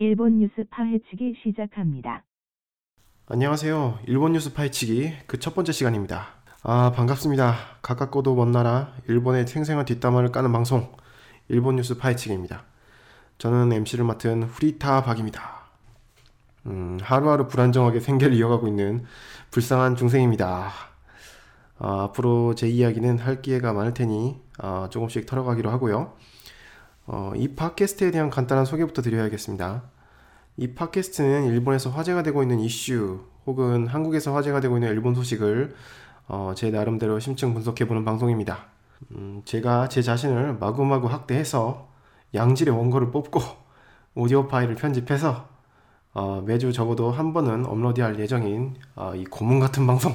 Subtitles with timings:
[0.00, 2.22] 일본 뉴스 파헤치기 시작합니다.
[3.26, 3.98] 안녕하세요.
[4.06, 6.28] 일본 뉴스 파헤치기 그 첫 번째 시간입니다.
[6.62, 7.54] 아 반갑습니다.
[7.82, 10.92] 가깝고도 먼 나라 일본의 생생한 뒷담화를 까는 방송
[11.48, 12.64] 일본 뉴스 파헤치기입니다.
[13.38, 15.58] 저는 MC를 맡은 후리타 박입니다.
[16.66, 19.04] 음, 하루하루 불안정하게 생계를 이어가고 있는
[19.50, 20.70] 불쌍한 중생입니다.
[21.80, 26.14] 아, 앞으로 제 이야기는 할 기회가 많을 테니 아, 조금씩 털어가기로 하고요.
[27.10, 29.82] 어, 이 팟캐스트에 대한 간단한 소개부터 드려야겠습니다.
[30.58, 35.74] 이 팟캐스트는 일본에서 화제가 되고 있는 이슈 혹은 한국에서 화제가 되고 있는 일본 소식을
[36.28, 38.66] 어, 제 나름대로 심층 분석해보는 방송입니다.
[39.12, 41.88] 음, 제가 제 자신을 마구마구 확대해서
[42.34, 43.40] 양질의 원고를 뽑고
[44.14, 45.48] 오디오 파일을 편집해서
[46.12, 50.12] 어, 매주 적어도 한 번은 업로드할 예정인 어, 이 고문 같은 방송.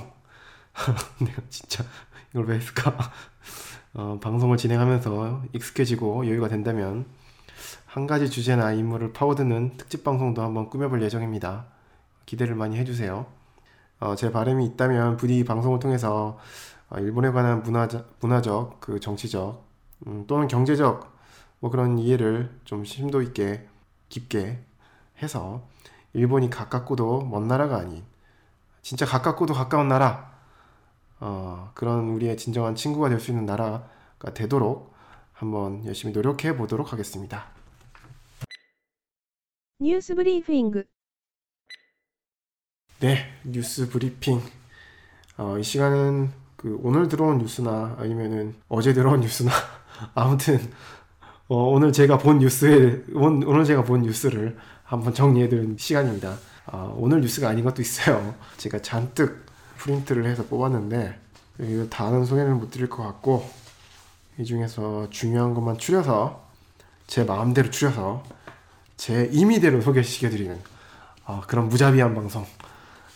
[1.19, 1.83] 내가 진짜
[2.31, 2.95] 이걸 왜 했을까?
[3.95, 7.05] 어, 방송을 진행하면서 익숙해지고 여유가 된다면
[7.85, 11.67] 한 가지 주제나 인물을 파고드는 특집 방송도 한번 꾸며볼 예정입니다.
[12.25, 13.27] 기대를 많이 해주세요.
[13.99, 16.39] 어, 제 바람이 있다면 부디 이 방송을 통해서
[16.89, 19.63] 어, 일본에 관한 문화적, 문화적 그 정치적
[20.07, 21.13] 음, 또는 경제적
[21.59, 23.67] 뭐 그런 이해를 좀 심도 있게
[24.09, 24.59] 깊게
[25.21, 25.67] 해서
[26.13, 28.03] 일본이 가깝고도 먼 나라가 아닌
[28.81, 30.32] 진짜 가깝고도 가까운 나라
[31.25, 34.93] 어, 그런 우리의 진정한 친구가 될 수 있는 나라가 되도록
[35.31, 37.45] 한번 열심히 노력해 보도록 하겠습니다.
[39.79, 40.83] 뉴스 브리핑
[42.99, 44.41] 네, 뉴스 브리핑.
[45.37, 49.51] 어, 이 시간은 그 오늘 들어온 뉴스나 아니면은 어제 들어온 뉴스나
[50.15, 50.59] 아무튼
[51.47, 56.37] 어, 오늘 제가 본 뉴스에 온, 오늘 제가 본 뉴스를 한번 정리해드린 시간입니다.
[56.67, 58.35] 어, 오늘 뉴스가 아닌 것도 있어요.
[58.57, 59.45] 제가 잔뜩
[59.83, 61.19] 프린트를 해서 뽑았는데
[61.59, 63.49] 이거 다는 소개는 못 드릴 것 같고
[64.37, 66.47] 이 중에서 중요한 것만 추려서
[67.05, 68.23] 제 마음대로 추려서
[68.95, 70.57] 제 임의대로 소개시켜드리는
[71.25, 72.45] 어, 그런 무자비한 방송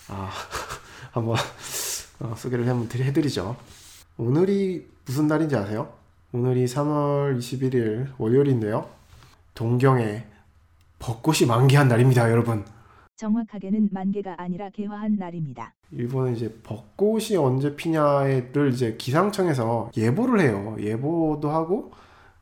[0.09, 0.29] 아,
[1.11, 1.37] 한번
[2.19, 3.55] 어, 소개를 한번 해드리죠.
[4.17, 5.93] 오늘이 무슨 날인지 아세요?
[6.33, 8.89] 오늘이 3월 21일 월요일인데요.
[9.53, 10.25] 동경에
[10.99, 12.65] 벚꽃이 만개한 날입니다, 여러분.
[13.17, 15.73] 정확하게는 만개가 아니라 개화한 날입니다.
[15.91, 20.75] 일본은 이제 벚꽃이 언제 피냐를 이제 기상청에서 예보를 해요.
[20.79, 21.91] 예보도 하고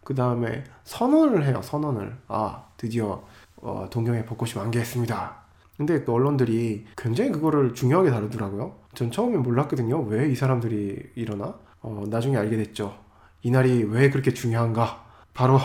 [0.03, 1.61] 그 다음에 선언을 해요.
[1.63, 3.23] 선언을 아 드디어
[3.57, 5.45] 어, 동경에 벚꽃이 만개했습니다.
[5.77, 8.75] 근데 또 언론들이 굉장히 그거를 중요하게 다루더라고요.
[8.93, 10.01] 전 처음에 몰랐거든요.
[10.03, 11.55] 왜 이 사람들이 일어나?
[11.81, 12.95] 어, 나중에 알게 됐죠.
[13.41, 15.03] 이날이 왜 그렇게 중요한가?
[15.33, 15.59] 바로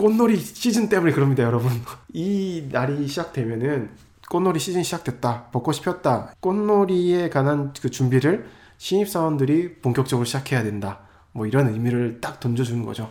[0.00, 1.70] 꽃놀이 시즌 때문에 그럽니다, 여러분.
[2.14, 3.90] 이 날이 시작되면은
[4.30, 5.48] 꽃놀이 시즌 시작됐다.
[5.52, 6.32] 벚꽃이 폈다.
[6.40, 11.00] 꽃놀이에 관한 그 준비를 신입사원들이 본격적으로 시작해야 된다.
[11.32, 13.10] 뭐 이런 의미를 딱 던져주는 거죠.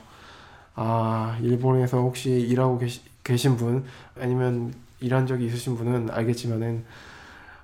[0.73, 3.85] 아, 일본에서 혹시 일하고 계시, 계신 분,
[4.19, 6.85] 아니면 일한 적이 있으신 분은 알겠지만은,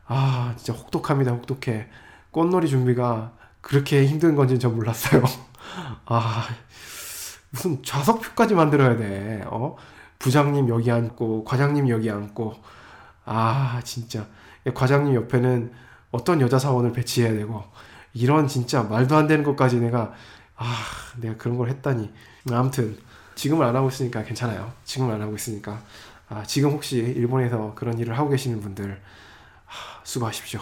[0.06, 1.88] 아, 진짜 혹독합니다, 혹독해.
[2.30, 3.32] 꽃놀이 준비가
[3.62, 5.24] 그렇게 힘든 건지는 전 몰랐어요.
[6.06, 6.48] 아,
[7.56, 9.44] 무슨 좌석표까지 만들어야 돼.
[9.48, 9.78] 어?
[10.20, 12.54] 부장님 여기 앉고, 과장님 여기 앉고,
[13.26, 14.28] 아, 진짜.
[14.74, 15.72] 과장님 옆에는
[16.12, 17.64] 어떤 여자 사원을 배치해야 되고,
[18.14, 20.14] 이런 진짜 말도 안 되는 것까지 내가,
[20.56, 20.76] 아,
[21.18, 22.12] 내가 그런 걸 했다니.
[22.52, 22.98] 아무튼,
[23.36, 24.72] 지금은 안 하고 있으니까 괜찮아요.
[24.86, 25.82] 지금은 안 하고 있으니까.
[26.30, 29.02] 아, 지금 혹시 일본에서 그런 일을 하고 계시는 분들,
[29.68, 30.60] 아, 수고하십시오.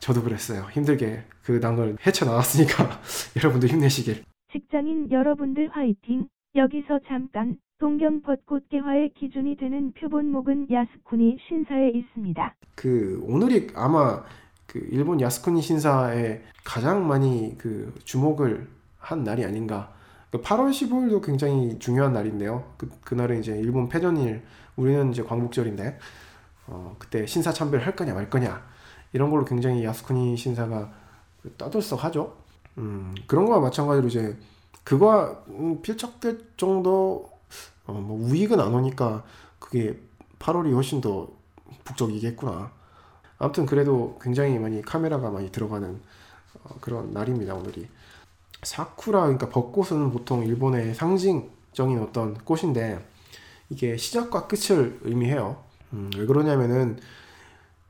[0.00, 0.68] 저도 그랬어요.
[0.72, 3.00] 힘들게 그 난 걸 헤쳐나왔으니까
[3.36, 4.24] 여러분도 힘내시길.
[4.56, 6.28] 직장인 여러분들 화이팅!
[6.54, 12.54] 여기서 잠깐 동경 벚꽃 개화의 기준이 되는 표본목은 야스쿠니 신사에 있습니다.
[12.74, 14.24] 그 오늘이 아마
[14.66, 19.92] 그 일본 야스쿠니 신사에 가장 많이 그 주목을 한 날이 아닌가.
[20.32, 22.72] 8월 15일도 굉장히 중요한 날인데요.
[22.78, 24.42] 그, 그날은 이제 일본 패전일,
[24.76, 25.98] 우리는 이제 광복절인데,
[26.68, 28.66] 어, 그때 신사 참배를 할 거냐 말 거냐,
[29.12, 30.90] 이런 걸로 굉장히 야스쿠니 신사가
[31.58, 32.45] 떠들썩하죠.
[32.78, 34.36] 음, 그런 거와 마찬가지로 이제
[34.84, 37.30] 그거와 음, 필적될 정도
[37.86, 39.24] 어, 뭐 우익은 안 오니까
[39.58, 40.00] 그게
[40.38, 41.28] 8월이 훨씬 더
[41.84, 42.72] 북적이겠구나.
[43.38, 46.00] 아무튼 그래도 굉장히 많이 카메라가 많이 들어가는
[46.64, 47.88] 어, 그런 날입니다 오늘이.
[48.62, 53.04] 사쿠라 그러니까 벚꽃은 보통 일본의 상징적인 어떤 꽃인데
[53.68, 55.62] 이게 시작과 끝을 의미해요.
[55.92, 56.98] 음, 왜 그러냐면은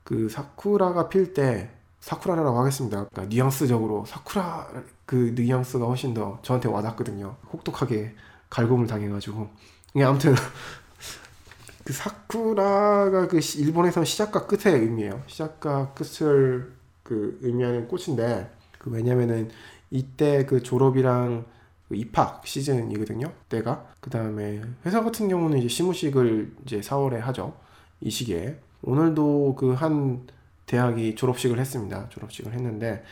[0.03, 1.71] 그 사쿠라가 필 때
[2.07, 3.05] 사쿠라라고 하겠습니다.
[3.09, 4.69] 그러니까 뉘앙스적으로 사쿠라
[5.05, 7.35] 그 뉘앙스가 훨씬 더 저한테 와닿거든요.
[7.51, 8.15] 혹독하게
[8.49, 9.49] 갈굼을 당해가지고.
[9.93, 10.33] 이게 아무튼
[11.83, 15.21] 그 사쿠라가 그 일본에서 시작과 끝의 의미예요.
[15.27, 16.71] 시작과 끝을
[17.03, 19.51] 그 의미하는 꽃인데 그 왜냐면은
[19.91, 21.43] 이때 그 졸업이랑
[21.89, 23.33] 그 입학 시즌이거든요.
[23.49, 23.85] 때가.
[23.99, 27.57] 그 다음에 회사 같은 경우는 이제 시무식을 이제 4월에 하죠.
[27.99, 28.61] 이 시기에.
[28.81, 30.25] 오늘도 그한
[30.67, 32.07] 대학이 졸업식을 했습니다.
[32.09, 33.03] 졸업식을 했는데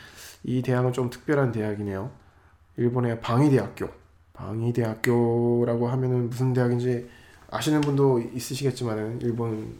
[0.44, 2.10] 이 대학은 좀 특별한 대학이네요.
[2.76, 3.88] 일본의 방위대학교.
[4.34, 7.08] 방위대학교라고 하면은 무슨 대학인지
[7.50, 9.78] 아시는 분도 있으시겠지만은 일본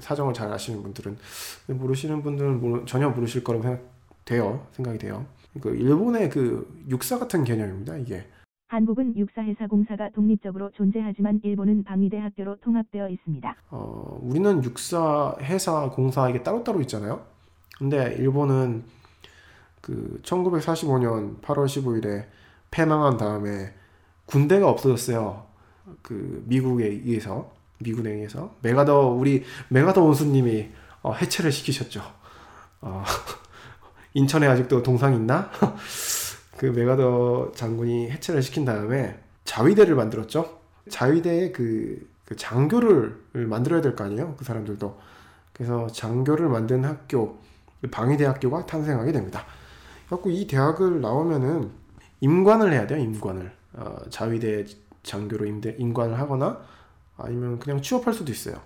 [0.00, 1.18] 사정을 잘 아시는 분들은
[1.66, 3.82] 모르시는 분들은 모르, 전혀 모르실 거라고 생각
[4.24, 4.66] 돼요.
[4.72, 5.26] 생각이 돼요.
[5.60, 7.96] 그 일본의 그 육사 같은 개념입니다.
[7.96, 8.26] 이게
[8.68, 13.56] 한국은 육사회사공사가 독립적으로 존재하지만 일본은 방위대 학교로 통합되어 있습니다.
[13.70, 17.24] 어, 우리는 육사 회사 공사 이게 따로따로 있잖아요.
[17.78, 18.82] 근데 일본은
[19.80, 22.26] 그 1945년 8월 15일에
[22.72, 23.72] 패망한 다음에
[24.24, 25.46] 군대가 없어졌어요.
[26.02, 30.70] 그 미국에 의해서 미군에 의해서 메가더 우리 메가더 원수님이
[31.02, 32.02] 어, 해체를 시키셨죠.
[32.80, 33.04] 어,
[34.14, 35.50] 인천에 아직도 동상 있나?
[36.56, 40.58] 그 메가더 장군이 해체를 시킨 다음에 자위대를 만들었죠.
[40.88, 44.34] 자위대의 그, 그 장교를 만들어야 될 거 아니에요.
[44.36, 44.98] 그 사람들도.
[45.52, 47.38] 그래서 장교를 만든 학교
[47.90, 49.44] 방위대학교가 탄생하게 됩니다.
[50.06, 51.70] 그래갖고 이 대학을 나오면은
[52.20, 53.00] 임관을 해야 돼요.
[53.00, 54.64] 임관을 어, 자위대
[55.02, 56.60] 장교로 임대, 임관을 하거나
[57.16, 58.60] 아니면 그냥 취업할 수도 있어요.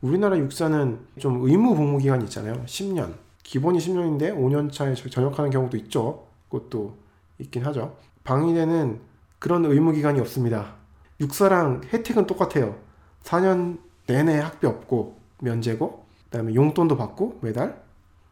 [0.00, 2.64] 우리나라 육사는 좀 의무 복무 기간이 있잖아요.
[2.66, 3.14] 10년.
[3.42, 6.26] 기본이 10년인데 5년 차에 전역하는 경우도 있죠.
[6.48, 7.01] 그것도
[7.38, 7.96] 있긴 하죠.
[8.24, 9.00] 방위대는
[9.38, 10.74] 그런 의무 기간이 없습니다.
[11.20, 12.78] 육사랑 혜택은 똑같아요.
[13.22, 17.82] 4년 내내 학비 없고 면제고 그다음에 용돈도 받고 매달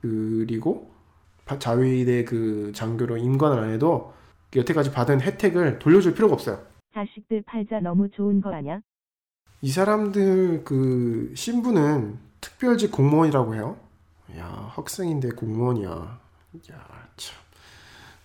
[0.00, 0.90] 그리고
[1.58, 4.12] 자위대 그 장교로 임관을 안 해도
[4.54, 6.60] 여태까지 받은 혜택을 돌려줄 필요가 없어요.
[6.94, 8.80] 자식들 팔자 너무 좋은 거 아냐?
[9.62, 13.76] 이 사람들 그 신분은 특별직 공무원이라고 해요.
[14.36, 16.20] 야 학생인데 공무원이야.
[16.72, 17.36] 야 참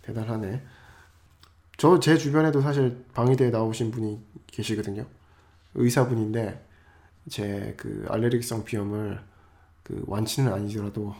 [0.05, 0.61] 대단하네.
[1.77, 5.05] 저 제 주변에도 사실 방위대에 나오신 분이 계시거든요.
[5.75, 6.63] 의사분인데
[7.29, 9.19] 제 그 알레르기성 비염을
[9.83, 11.13] 그 완치는 아니더라도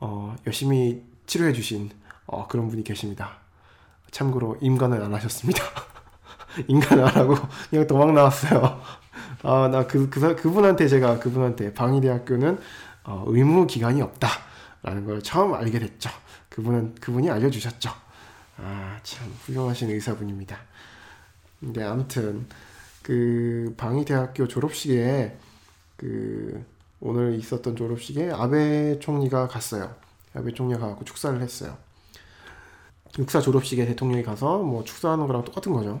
[0.00, 1.90] 어, 열심히 치료해 주신
[2.26, 3.38] 어, 그런 분이 계십니다.
[4.10, 5.62] 참고로 임관을 안 하셨습니다.
[6.68, 7.34] 인간 안 하고
[7.70, 8.80] 그냥 도망 나왔어요.
[9.42, 12.58] 아, 나 그, 그, 그분한테 제가 그분한테 방위대학교는
[13.04, 16.10] 어, 의무 기간이 없다라는 걸 처음 알게 됐죠.
[16.48, 17.90] 그분은 그분이 알려주셨죠.
[18.60, 20.58] 아, 참 훌륭하신 의사분입니다.
[21.60, 22.46] 근데 아무튼
[23.02, 25.36] 그 방위대학교 졸업식에
[25.96, 26.64] 그
[27.00, 29.94] 오늘 있었던 졸업식에 아베 총리가 갔어요.
[30.34, 31.76] 아베 총리가 가고 축사를 했어요.
[33.18, 36.00] 육사 졸업식에 대통령이 가서 뭐 축사하는 거랑 똑같은 거죠.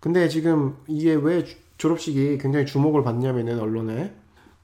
[0.00, 1.44] 근데 지금 이게 왜
[1.78, 4.14] 졸업식이 굉장히 주목을 받냐면은 언론에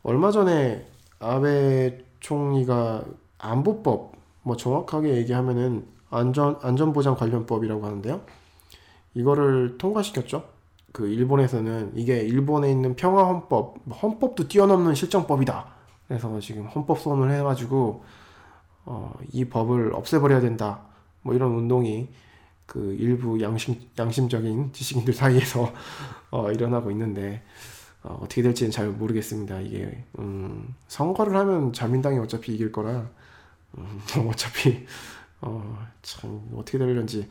[0.03, 0.87] 얼마 전에
[1.19, 3.05] 아베 총리가
[3.39, 4.13] 안보법
[4.43, 8.21] 뭐 정확하게 얘기하면은 안전 안전보장 관련법이라고 하는데요.
[9.15, 10.45] 이거를 통과시켰죠.
[10.93, 15.67] 그 일본에서는 이게 일본에 있는 평화 헌법, 뭐 헌법도 뛰어넘는 실정법이다.
[16.07, 18.03] 그래서 지금 헌법 소원을 해가지고
[18.87, 20.81] 어, 이 법을 없애버려야 된다.
[21.23, 22.09] 뭐 이런 운동이
[22.65, 25.73] 그 일부 양심 양심적인 지식인들 사이에서
[26.31, 27.43] 어, 일어나고 있는데
[28.03, 29.61] 어, 어떻게 될지는 잘 모르겠습니다.
[29.61, 33.09] 이게 음, 선거를 하면 자민당이 어차피 이길 거라
[33.77, 34.87] 음, 어차피
[35.41, 37.29] 어, 참 어떻게 되려는지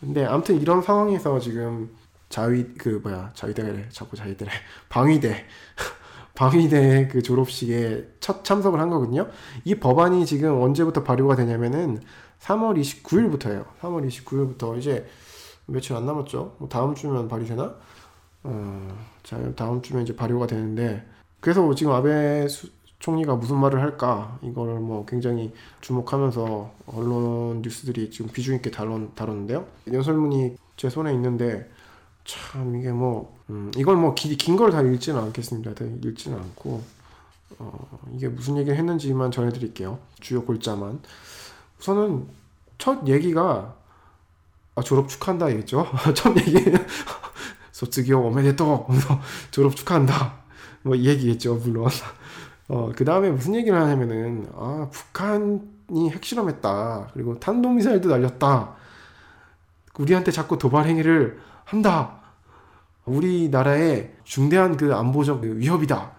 [0.00, 1.90] 근데 아무튼 이런 상황에서 지금
[2.28, 4.50] 자위 그 뭐야 자위대래 자꾸 자위대래
[4.88, 5.44] 방위대
[6.34, 9.28] 방위대 그 졸업식에 첫 참석을 한 거거든요.
[9.64, 12.00] 이 법안이 지금 언제부터 발효가 되냐면은
[12.40, 13.64] 3월 29일부터예요.
[13.80, 15.06] 3월 29일부터 이제
[15.64, 16.56] 며칠 안 남았죠.
[16.58, 17.74] 뭐 다음 주면 발의되나?
[18.44, 21.04] 어, 자, 다음 주면 이제 발효가 되는데
[21.40, 28.30] 그래서 지금 아베 수, 총리가 무슨 말을 할까 이거를 뭐 굉장히 주목하면서 언론 뉴스들이 지금
[28.32, 29.66] 비중 있게 다뤘, 다뤘는데요.
[29.92, 31.70] 연설문이 제 손에 있는데
[32.24, 35.74] 참 이게 뭐 음, 이걸 뭐 긴 걸 다 읽지는 않겠습니다.
[35.74, 36.82] 다 읽지는 않고
[37.58, 39.98] 어, 이게 무슨 얘기를 했는지만 전해드릴게요.
[40.20, 41.00] 주요 골자만.
[41.80, 42.26] 우선은
[42.78, 43.76] 첫 얘기가
[44.74, 45.86] 아, 졸업 축하한다 얘기죠.
[46.14, 46.74] 첫 얘기는
[47.72, 48.88] 소츠기요 오메데토
[49.52, 50.34] 졸업 축하한다.
[50.82, 51.88] 뭐 얘기했죠 물론.
[52.68, 57.10] 어, 그 다음에 무슨 얘기를 하냐면은 아 북한이 핵실험했다.
[57.12, 58.74] 그리고 탄도미사일도 날렸다.
[59.98, 62.20] 우리한테 자꾸 도발 행위를 한다.
[63.04, 66.10] 우리나라의 중대한 그 안보적 위협이다.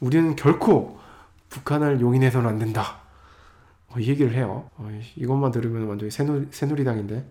[0.00, 0.98] 우리는 결코
[1.48, 2.98] 북한을 용인해서는 안 된다.
[3.88, 4.68] 어, 이 얘기를 해요.
[4.76, 7.30] 어, 이것만 들으면 완전히 새누리, 새누리당인데.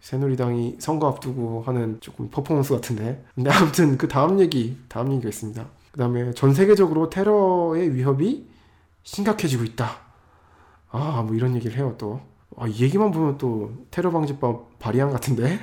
[0.00, 3.24] 새누리당이 선거 앞두고 하는 조금 퍼포먼스 같은데.
[3.34, 5.66] 근데 아무튼 그 다음 얘기, 다음 얘기가 있습니다.
[5.96, 8.46] 그 다음에 전 세계적으로 테러의 위협이
[9.02, 9.96] 심각해지고 있다.
[10.90, 12.20] 아, 뭐 이런 얘기를 해요, 또.
[12.54, 15.58] 아, 이 얘기만 보면 또 테러 방지법 발의안 같은데?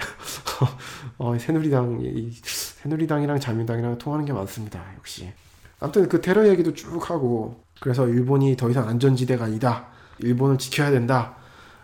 [1.20, 5.32] 어, 새누리당 이, 새누리당이랑 자민당이랑 통하는 게 많습니다 역시.
[5.80, 9.90] 아무튼 그 테러 얘기도 쭉 하고 그래서 일본이 더 이상 안전지대가 아니다.
[10.18, 11.36] 일본을 지켜야 된다.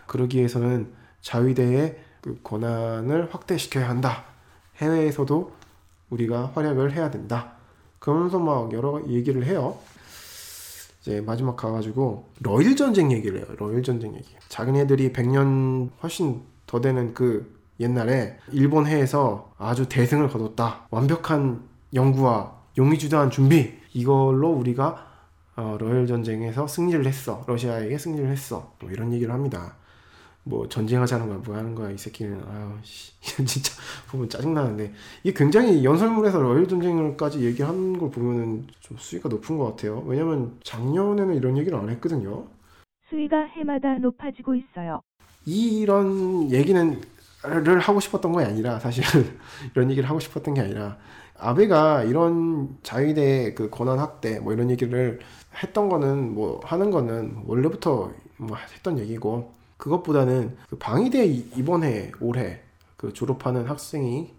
[0.08, 4.24] 그러기 위해서는 자위대의 그 권한을 확대시켜야 한다.
[4.78, 5.52] 해외에서도
[6.10, 7.59] 우리가 활약을 해야 된다
[8.00, 9.78] 그러면서 막 여러 얘기를 해요
[11.00, 13.46] 이제 마지막 가가지고 러일 전쟁 얘기를 해요.
[13.58, 14.34] 러일 전쟁 얘기.
[14.48, 20.86] 자기네들이 100년 훨씬 더 되는 그 옛날에 일본 해에서 아주 대승을 거뒀다.
[20.90, 21.62] 완벽한
[21.94, 23.72] 연구와 용의주도한 준비.
[23.94, 25.06] 이걸로 우리가
[25.56, 27.42] 어, 러일 전쟁에서 승리를 했어.
[27.46, 28.74] 러시아에게 승리를 했어.
[28.80, 29.76] 뭐 이런 얘기를 합니다.
[30.44, 32.42] 뭐 전쟁하자는 거야 뭐 하는 거야 이 새끼는.
[32.48, 33.12] 아유 씨.
[33.46, 33.72] 진짜
[34.10, 34.92] 보면 짜증나는데.
[35.22, 40.02] 이게 굉장히 연설문에서 러일 전쟁을까지 얘기하는 걸 보면은 좀 수위가 높은 것 같아요.
[40.06, 42.46] 왜냐면 작년에는 이런 얘기를 안 했거든요.
[43.08, 45.00] 수위가 해마다 높아지고 있어요.
[45.46, 47.00] 이런 얘기는
[47.42, 49.02] 를 하고 싶었던 게 아니라 사실
[49.74, 50.98] 이런 얘기를 하고 싶었던 게 아니라
[51.38, 55.20] 아베가 이런 자위대 그 권한 확대 뭐 이런 얘기를
[55.62, 62.60] 했던 거는 뭐 하는 거는 원래부터 뭐 했던 얘기고 그것보다는 그 방위대 이번 해 올해
[62.96, 64.32] 그 졸업하는 학생이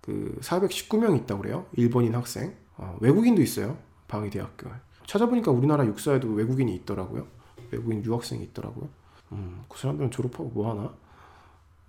[0.00, 1.66] 그 419명 있다고 그래요.
[1.72, 2.54] 일본인 학생.
[2.76, 3.78] 어, 외국인도 있어요.
[4.08, 4.68] 방위대학교.
[5.06, 7.26] 찾아보니까 우리나라 육사에도 외국인이 있더라고요.
[7.70, 8.88] 외국인 유학생이 있더라고요.
[9.32, 10.92] 음, 그 사람들은 졸업하고 뭐 하나?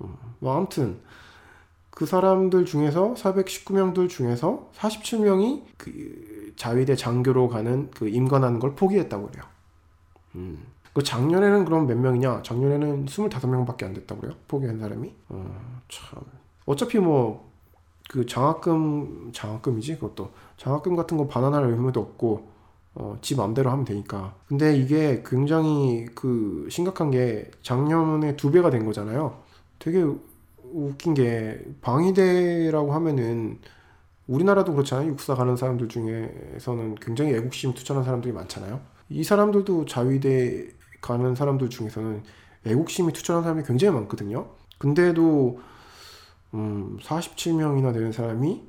[0.01, 0.99] 음, 뭐 아무튼
[1.89, 9.43] 그 사람들 중에서 419명들 중에서 47명이 그 자위대 장교로 가는 그 임관하는 걸 포기했다고 그래요.
[10.35, 10.70] 음.
[10.93, 12.41] 그 작년에는 그럼 몇 명이냐?
[12.43, 14.35] 작년에는 25명밖에 안 됐다고 그래요.
[14.47, 15.13] 포기한 사람이.
[15.29, 16.19] 어, 참.
[16.65, 17.51] 어차피 뭐
[18.11, 22.51] 그 장학금 장학금이지 그것도 장학금 같은 거 반환할 의무도 없고
[22.93, 24.35] 어, 지 맘대로 하면 되니까.
[24.49, 29.39] 근데 이게 굉장히 그 심각한 게 작년에 두 배가 된 거잖아요.
[29.79, 30.03] 되게
[30.73, 33.59] 웃긴 게 방위대라고 하면은
[34.27, 35.07] 우리나라도 그렇잖아요.
[35.07, 38.81] 육사 가는 사람들 중에서는 굉장히 애국심 투철한 사람들이 많잖아요.
[39.07, 40.67] 이 사람들도 자위대
[41.01, 42.23] 가는 사람들 중에서는
[42.65, 44.49] 애국심이 투철한 사람이 굉장히 많거든요.
[44.77, 45.59] 근데도
[46.53, 48.61] 음, 47명이나 되는 사람이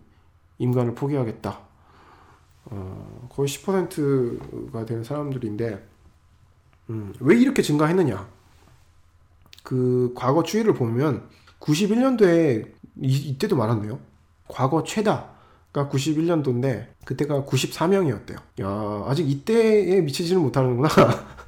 [0.59, 1.59] 인간을 포기하겠다.
[2.67, 5.89] 어, 거의 10%가 되는 사람들인데
[6.91, 8.29] 음, 왜 이렇게 증가했느냐?
[9.63, 11.29] 그 과거 추이를 보면
[11.61, 13.99] 91년도에 이, 이때도 많았네요.
[14.49, 18.37] 과거 최다가 91년도인데 그때가 94명이었대요.
[18.63, 20.89] 야 아직 이때에 미치지는 못하는구나.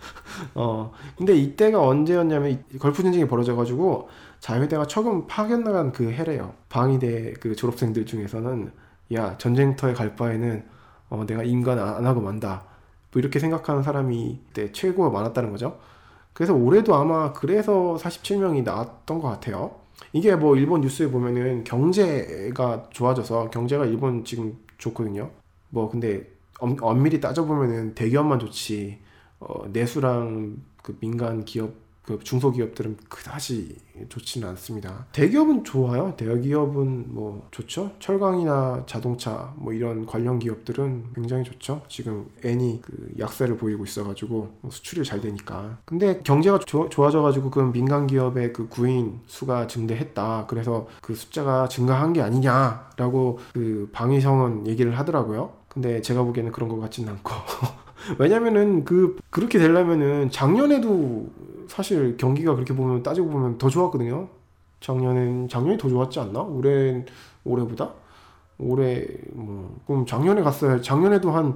[0.54, 4.08] 어, 근데 이때가 언제였냐면 걸프 전쟁이 벌어져가지고
[4.40, 6.54] 자유대가 처음 파견 나간 그 해래요.
[6.68, 8.72] 방위대 그 졸업생들 중에서는
[9.14, 10.64] 야 전쟁터에 갈 바에는
[11.10, 12.64] 어, 내가 인간 안 하고 만다.
[13.12, 15.78] 뭐 이렇게 생각하는 사람이 그때 최고가 많았다는 거죠.
[16.32, 19.76] 그래서 올해도 아마 그래서 47명이 나왔던 것 같아요.
[20.12, 25.30] 이게 뭐 일본 뉴스에 보면은 경제가 좋아져서 경제가 일본 지금 좋거든요.
[25.70, 26.26] 뭐 근데
[26.58, 28.98] 엄, 엄밀히 따져보면은 대기업만 좋지
[29.40, 33.76] 어, 내수랑 그 민간 기업 그 중소기업들은 그다지
[34.10, 35.06] 좋지는 않습니다.
[35.12, 36.14] 대기업은 좋아요.
[36.16, 37.92] 대기업은 뭐 좋죠.
[37.98, 41.82] 철강이나 자동차 뭐 이런 관련 기업들은 굉장히 좋죠.
[41.88, 45.78] 지금 N이 그 약세를 보이고 있어가지고 수출이 잘 되니까.
[45.86, 50.46] 근데 경제가 조, 좋아져가지고 그 민간 기업의 그 구인 수가 증대했다.
[50.46, 55.54] 그래서 그 숫자가 증가한 게 아니냐라고 그 방위성은 얘기를 하더라고요.
[55.68, 57.30] 근데 제가 보기에는 그런 것 같지는 않고.
[58.18, 61.26] 왜냐면은 그 그렇게 되려면은 작년에도
[61.68, 64.28] 사실 경기가 그렇게 보면 따지고 보면 더 좋았거든요.
[64.80, 66.40] 작년엔 작년이 더 좋았지 않나?
[66.42, 67.04] 올해
[67.44, 67.90] 올해보다
[68.58, 71.54] 올해 뭐 그럼 작년에 갔어야 작년에도 한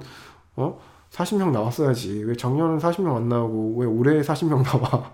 [0.55, 0.79] 어?
[1.11, 2.23] 40명 나왔어야지.
[2.23, 5.11] 왜 작년은 40명 안 나오고 왜 올해 40명 나와?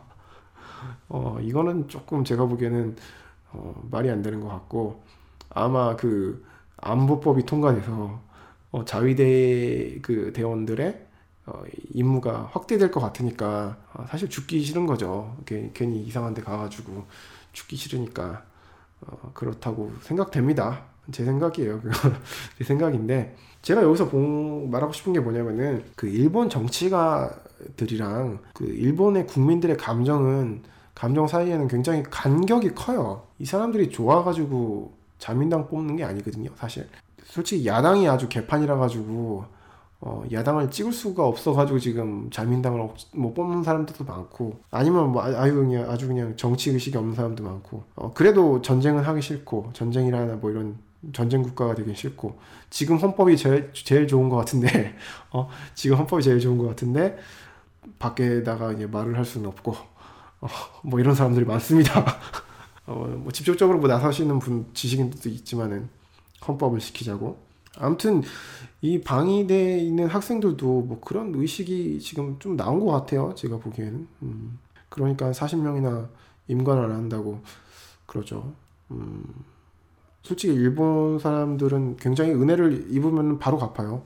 [1.08, 2.96] 어, 이거는 조금 제가 보기에는
[3.52, 5.04] 어, 말이 안 되는 것 같고
[5.50, 6.44] 아마 그
[6.78, 8.20] 안보법이 통과돼서
[8.72, 11.05] 어, 자위대 그 대원들의
[11.48, 15.38] 어, 임무가 확대될 것 같으니까 어, 사실 죽기 싫은 거죠.
[15.46, 17.06] 괜히 이상한 데 가가지고
[17.54, 18.44] 죽기 싫으니까
[19.02, 20.84] 어, 그렇다고 생각됩니다.
[21.12, 21.82] 제 생각이에요.
[22.58, 29.78] 제 생각인데 제가 여기서 본, 말하고 싶은 게 뭐냐면은 그 일본 정치가들이랑 그 일본의 국민들의
[29.78, 30.64] 감정은
[30.96, 33.24] 감정 사이에는 굉장히 간격이 커요.
[33.38, 36.50] 이 사람들이 좋아가지고 자민당 뽑는 게 아니거든요.
[36.56, 36.88] 사실
[37.26, 39.46] 솔직히 야당이 아주 개판이라 가지고
[40.02, 45.56] 어, 야당을 찍을 수가 없어가지고 지금 자민당을 뭐 뽑는 사람들도 많고 아니면 뭐 아, 아유
[45.56, 50.52] 그냥 아주 그냥 정치 의식이 없는 사람도 많고 어, 그래도 전쟁은 하기 싫고 전쟁이라나 뭐
[50.52, 50.78] 이런
[51.14, 52.38] 전쟁 국가가 되기 싫고
[52.70, 54.96] 지금 헌법이 제일, 제일 좋은 것 같은데
[55.32, 57.18] 어, 지금 헌법이 제일 좋은 것 같은데
[58.00, 59.76] 밖에다가 이제 말을 할 수는 없고
[60.42, 60.48] 어,
[60.84, 62.06] 뭐 이런 사람들이 많습니다.
[62.86, 65.90] 어, 뭐 직접적으로 뭐 나서시는 분 지식인들도 있지만은
[66.48, 67.38] 헌법을 지키자고.
[67.80, 68.24] 아무튼
[68.82, 73.34] 이 방위대에 있는 학생들도 뭐 그런 의식이 지금 좀 나온 것 같아요.
[73.36, 74.08] 제가 보기에는.
[74.24, 76.08] 음, 그러니까 40명이나
[76.48, 77.42] 임관을 안 한다고
[78.06, 78.54] 그러죠.
[78.92, 79.24] 음,
[80.22, 84.04] 솔직히 일본 사람들은 굉장히 은혜를 입으면 바로 갚아요.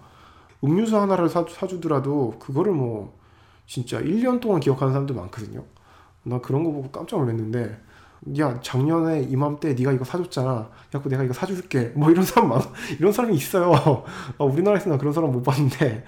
[0.63, 3.17] 음료수 하나를 사, 사주더라도 그거를 뭐
[3.65, 5.63] 진짜 1년 동안 기억하는 사람도 많거든요.
[6.23, 7.79] 나 그런 거 보고 깜짝 놀랐는데
[8.39, 10.69] 야 작년에 이맘때 네가 이거 사줬잖아.
[10.93, 11.91] 야고 내가 이거 사줄게.
[11.95, 12.61] 뭐 이런 사람 많
[12.99, 13.71] 이런 사람이 있어요.
[14.38, 16.03] 어, 우리나라에서는 그런 사람 못 봤는데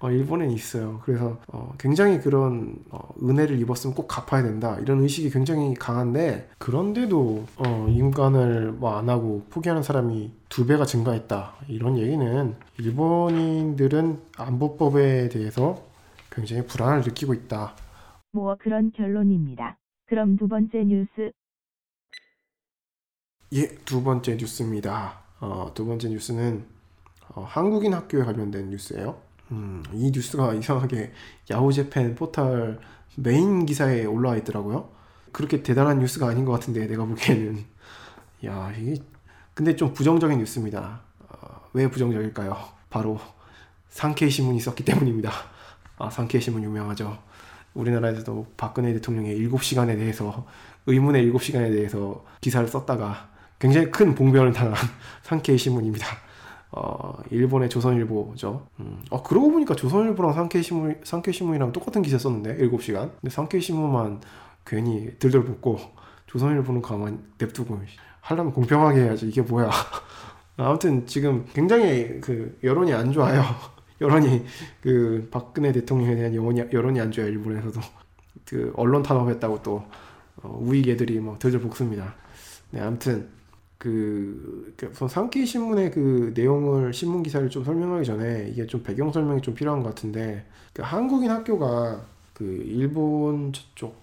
[0.00, 1.00] 어, 일본엔 있어요.
[1.04, 7.44] 그래서 어, 굉장히 그런 어, 은혜를 입었으면 꼭 갚아야 된다 이런 의식이 굉장히 강한데 그런데도
[7.56, 15.82] 어, 임관을 뭐 안 하고 포기하는 사람이 두 배가 증가했다 이런 얘기는 일본인들은 안보법에 대해서
[16.30, 17.74] 굉장히 불안을 느끼고 있다.
[18.32, 19.78] 뭐 그런 결론입니다.
[20.06, 21.32] 그럼 두 번째 뉴스
[23.56, 25.20] 예, 두 번째 뉴스입니다.
[25.38, 26.64] 어, 두 번째 뉴스는
[27.28, 29.16] 어, 한국인 학교에 관련된 뉴스예요.
[29.52, 31.12] 음, 이 뉴스가 이상하게
[31.48, 32.80] 야후재팬 포털
[33.14, 34.88] 메인 기사에 올라와 있더라고요.
[35.30, 37.64] 그렇게 대단한 뉴스가 아닌 것 같은데 내가 보기에는
[38.44, 39.00] 야 이게
[39.54, 41.02] 근데 좀 부정적인 뉴스입니다.
[41.28, 42.56] 어, 왜 부정적일까요?
[42.90, 43.20] 바로
[43.88, 45.30] 상케이 신문이 썼기 때문입니다.
[45.98, 47.16] 아 상케이 신문 유명하죠.
[47.74, 50.44] 우리나라에서도 박근혜 대통령의 7시간에 대해서
[50.86, 54.74] 의문의 7시간에 대해서 기사를 썼다가 굉장히 큰 봉변을 당한
[55.22, 56.06] 상케이 신문입니다.
[56.76, 58.66] 어, 일본의 조선일보죠.
[58.80, 59.02] 음.
[59.10, 63.12] 어, 그러고 보니까 조선일보랑 상케이 신문, 상케이 신문이랑 똑같은 기사 썼는데 7시간.
[63.20, 64.20] 근데 상케이 신문만
[64.66, 65.78] 괜히 들들 볶고
[66.26, 67.80] 조선일보는 가만 냅두고
[68.20, 69.28] 하려면 공평하게 해야지.
[69.28, 69.70] 이게 뭐야?
[70.56, 73.42] 아무튼 지금 굉장히 그 여론이 안 좋아요.
[74.00, 74.44] 여론이
[74.80, 77.28] 그 박근혜 대통령에 대한 여론이, 여론이 안 좋아요.
[77.28, 77.80] 일본에서도
[78.46, 79.84] 그 언론 탄압했다고 또
[80.42, 82.14] 어, 우익 애들이 뭐 들들 볶습니다.
[82.70, 83.28] 네, 아무튼
[83.84, 89.42] 그, 그 상케이 신문의 그 내용을 신문 기사를 좀 설명하기 전에 이게 좀 배경 설명이
[89.42, 92.00] 좀 필요한 것 같은데 그 한국인 학교가
[92.32, 94.02] 그 일본 저쪽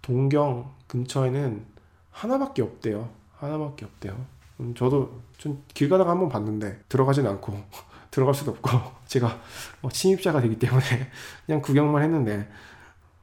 [0.00, 1.64] 동경 근처에는
[2.12, 3.08] 하나밖에 없대요.
[3.32, 4.24] 하나밖에 없대요.
[4.60, 7.52] 음, 저도 좀 길 가다가 한번 봤는데 들어가진 않고
[8.12, 8.70] 들어갈 수도 없고
[9.06, 9.40] 제가
[9.80, 10.84] 뭐 침입자가 되기 때문에
[11.46, 12.48] 그냥 구경만 했는데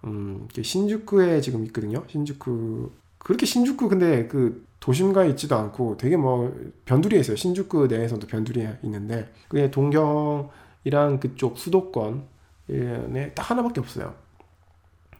[0.04, 2.04] 음, 신주쿠에 지금 있거든요.
[2.10, 7.36] 신주쿠 그렇게 신주쿠 근데 그 도심가에 있지도 않고 되게 뭐 변두리에 있어요.
[7.36, 14.16] 신주쿠 내에서도 변두리에 있는데 그게 동경이랑 그쪽 수도권에 딱 하나밖에 없어요.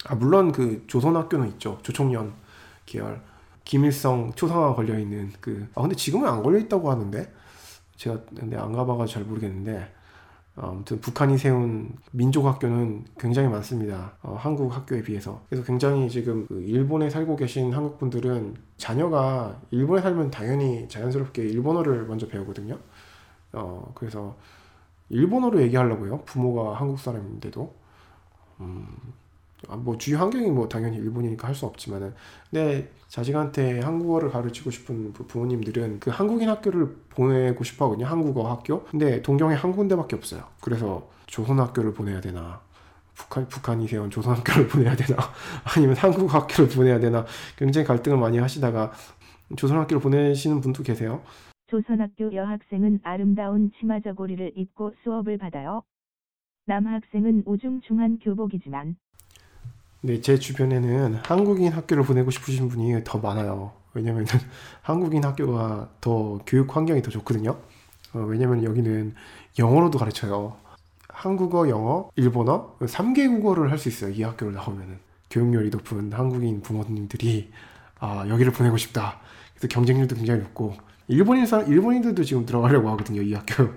[0.06, 1.80] 아 물론 그 조선학교는 있죠.
[1.84, 2.34] 조총련
[2.86, 3.22] 계열
[3.66, 7.30] 김일성 초상화 걸려 있는 그 아 근데 지금은 안 걸려 있다고 하는데
[7.98, 9.97] 제가 근데 안 가봐가 잘 모르겠는데 어,
[10.60, 14.18] 아무튼 북한이 세운 민족 학교는 굉장히 많습니다.
[14.24, 15.42] 어, 한국 학교에 비해서.
[15.50, 22.08] 그래서 굉장히 지금 그 일본에 살고 계신 한국 분들은 자녀가 일본에 살면 당연히 자연스럽게 일본어를
[22.08, 22.80] 먼저 배우거든요.
[23.54, 24.36] 어, 그래서
[25.10, 26.24] 일본어로 얘기하려고요.
[26.26, 27.74] 부모가 한국 사람인데도.
[28.62, 29.27] 음, 아,
[29.76, 32.14] 뭐 주위 환경이 뭐 당연히 일본이니까 할 수 없지만은.
[32.50, 38.84] 근데 자식한테 한국어를 가르치고 싶은 부모님들은 그 한국인 학교를 보내고 싶어 하거든요 한국어 학교.
[38.86, 40.44] 근데 동경에 한 군데밖에 없어요.
[40.62, 42.62] 그래서 조선 학교를 보내야 되나
[43.16, 45.18] 북한, 북한이 세운 조선 학교를 보내야 되나
[45.76, 47.26] 아니면 한국 학교를 보내야 되나
[47.58, 48.92] 굉장히 갈등을 많이 하시다가
[49.56, 51.22] 조선 학교를 보내시는 분도 계세요.
[51.68, 55.84] 조선학교 여학생은 아름다운 치마 저고리를 입고 수업을 받아요.
[56.66, 58.96] 남학생은 우중충한 교복이지만
[60.02, 63.74] 네, 제 주변에는 한국인 학교를 보내고 싶으신 분이 더 많아요.
[63.94, 64.26] 왜냐면
[64.82, 67.60] 한국인 학교가 더 교육 환경이 더 좋거든요.
[68.14, 69.16] 어, 왜냐면 여기는
[69.60, 70.58] 영어로도 가르쳐요.
[71.10, 74.12] 한국어, 영어, 일본어 3개 국어를 할 수 있어요.
[74.12, 75.00] 이 학교를 나오면은
[75.32, 77.52] 교육열이 높은 한국인 부모님들이
[78.00, 79.20] 아 여기를 보내고 싶다.
[79.56, 80.76] 그래서 경쟁률도 굉장히 높고
[81.08, 83.22] 일본인 사람 일본인들도 지금 들어가려고 하거든요.
[83.22, 83.70] 이 학교.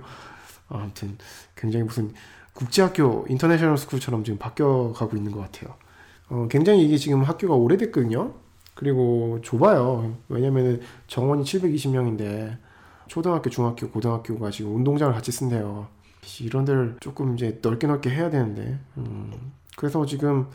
[0.68, 1.16] 아무튼
[1.56, 2.12] 굉장히 무슨
[2.52, 5.74] 국제학교 international school처럼 지금 바뀌어 가고 있는 것 같아요.
[6.30, 8.34] 어, 굉장히 이게 지금 학교가 오래됐거든요.
[8.74, 10.16] 그리고 좁아요.
[10.28, 12.56] 왜냐면은 정원이 720명인데
[13.08, 15.88] 초등학교, 중학교, 고등학교가 지금 운동장을 같이 쓴대요.
[16.40, 18.78] 이런 데를 조금 이제 넓게 넓게 해야 되는데.
[18.96, 20.46] 음, 그래서 지금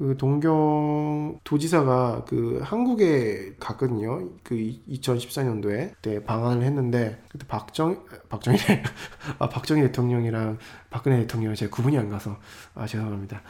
[0.00, 4.30] 그 동경 도지사가 그 한국에 갔거든요.
[4.42, 4.56] 그
[4.88, 8.58] 2014년도에 그때 방한을 했는데 그때 박정 박정희
[9.38, 10.56] 아 박정희 대통령이랑
[10.88, 12.38] 박근혜 대통령 제가 구분이 안 가서
[12.74, 13.42] 아 죄송합니다.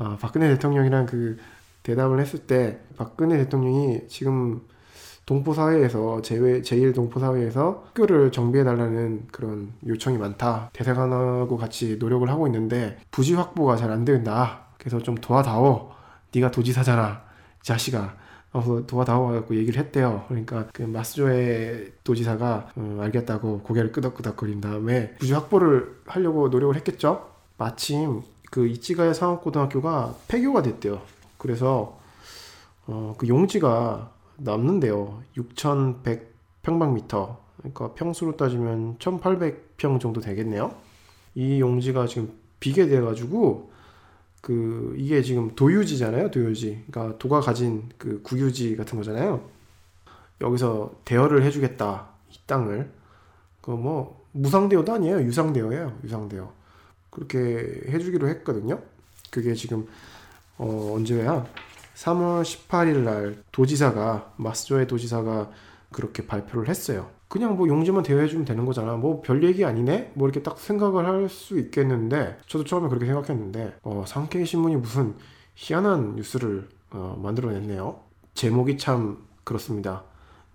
[0.00, 1.36] 아 박근혜 대통령이랑 그
[1.82, 4.62] 대담을 했을 때 박근혜 대통령이 지금
[5.26, 10.70] 동포 사회에서 제외 제1 동포 사회에서 학교를 정비해 달라는 그런 요청이 많다.
[10.72, 14.68] 대사관하고 같이 노력을 하고 있는데 부지 확보가 잘 안 된다.
[14.78, 15.90] 그래서 좀 도와다오.
[16.34, 17.22] 네가 도지사잖아.
[17.62, 18.16] 자식아
[18.52, 20.24] 어, 도와다오고 얘기를 했대요.
[20.28, 27.28] 그러니까 그 마스조의 도지사가 음, 알겠다고 고개를 끄덕끄덕거린 다음에 구조 확보를 하려고 노력을 했겠죠.
[27.58, 31.00] 마침 그 이치가야 상업고등학교가 폐교가 됐대요.
[31.38, 31.98] 그래서
[32.86, 35.22] 어, 그 용지가 남는데요.
[35.36, 37.36] 6,100평방미터.
[37.58, 40.74] 그러니까 평수로 따지면 1,800평 정도 되겠네요.
[41.34, 43.70] 이 용지가 지금 비게 돼가지고
[44.40, 46.84] 그 이게 지금 도유지잖아요, 도유지.
[46.90, 49.42] 그러니까 도가 가진 그 국유지 같은 거잖아요.
[50.40, 52.90] 여기서 대여를 해주겠다 이 땅을
[53.60, 56.52] 그 뭐 무상 대여도 아니에요, 유상 대여예요, 유상 대여.
[57.10, 57.38] 그렇게
[57.88, 58.80] 해주기로 했거든요.
[59.30, 59.86] 그게 지금
[60.58, 61.46] 어 언제야?
[61.94, 65.50] 3월 18일 날 도지사가 마스조의 도지사가
[65.92, 67.10] 그렇게 발표를 했어요.
[67.28, 68.94] 그냥 뭐 용지만 대여해주면 되는 거잖아.
[68.96, 70.12] 뭐 별 얘기 아니네?
[70.14, 75.14] 뭐 이렇게 딱 생각을 할 수 있겠는데, 저도 처음에 그렇게 생각했는데, 어, 상케이 신문이 무슨
[75.54, 78.00] 희한한 뉴스를 어, 만들어냈네요.
[78.34, 80.02] 제목이 참 그렇습니다.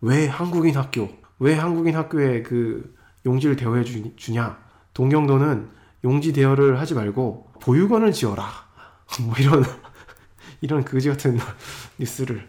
[0.02, 1.08] 왜 한국인 학교,
[1.40, 2.94] 왜 한국인 학교에 그
[3.26, 4.58] 용지를 대여해 주, 냐
[4.94, 5.70] 동경도는
[6.06, 8.46] 용지 대여를 하지 말고 보육원을 지어라.
[9.26, 9.64] 뭐 이런
[10.62, 11.38] 이런 그지 같은
[12.00, 12.48] 뉴스를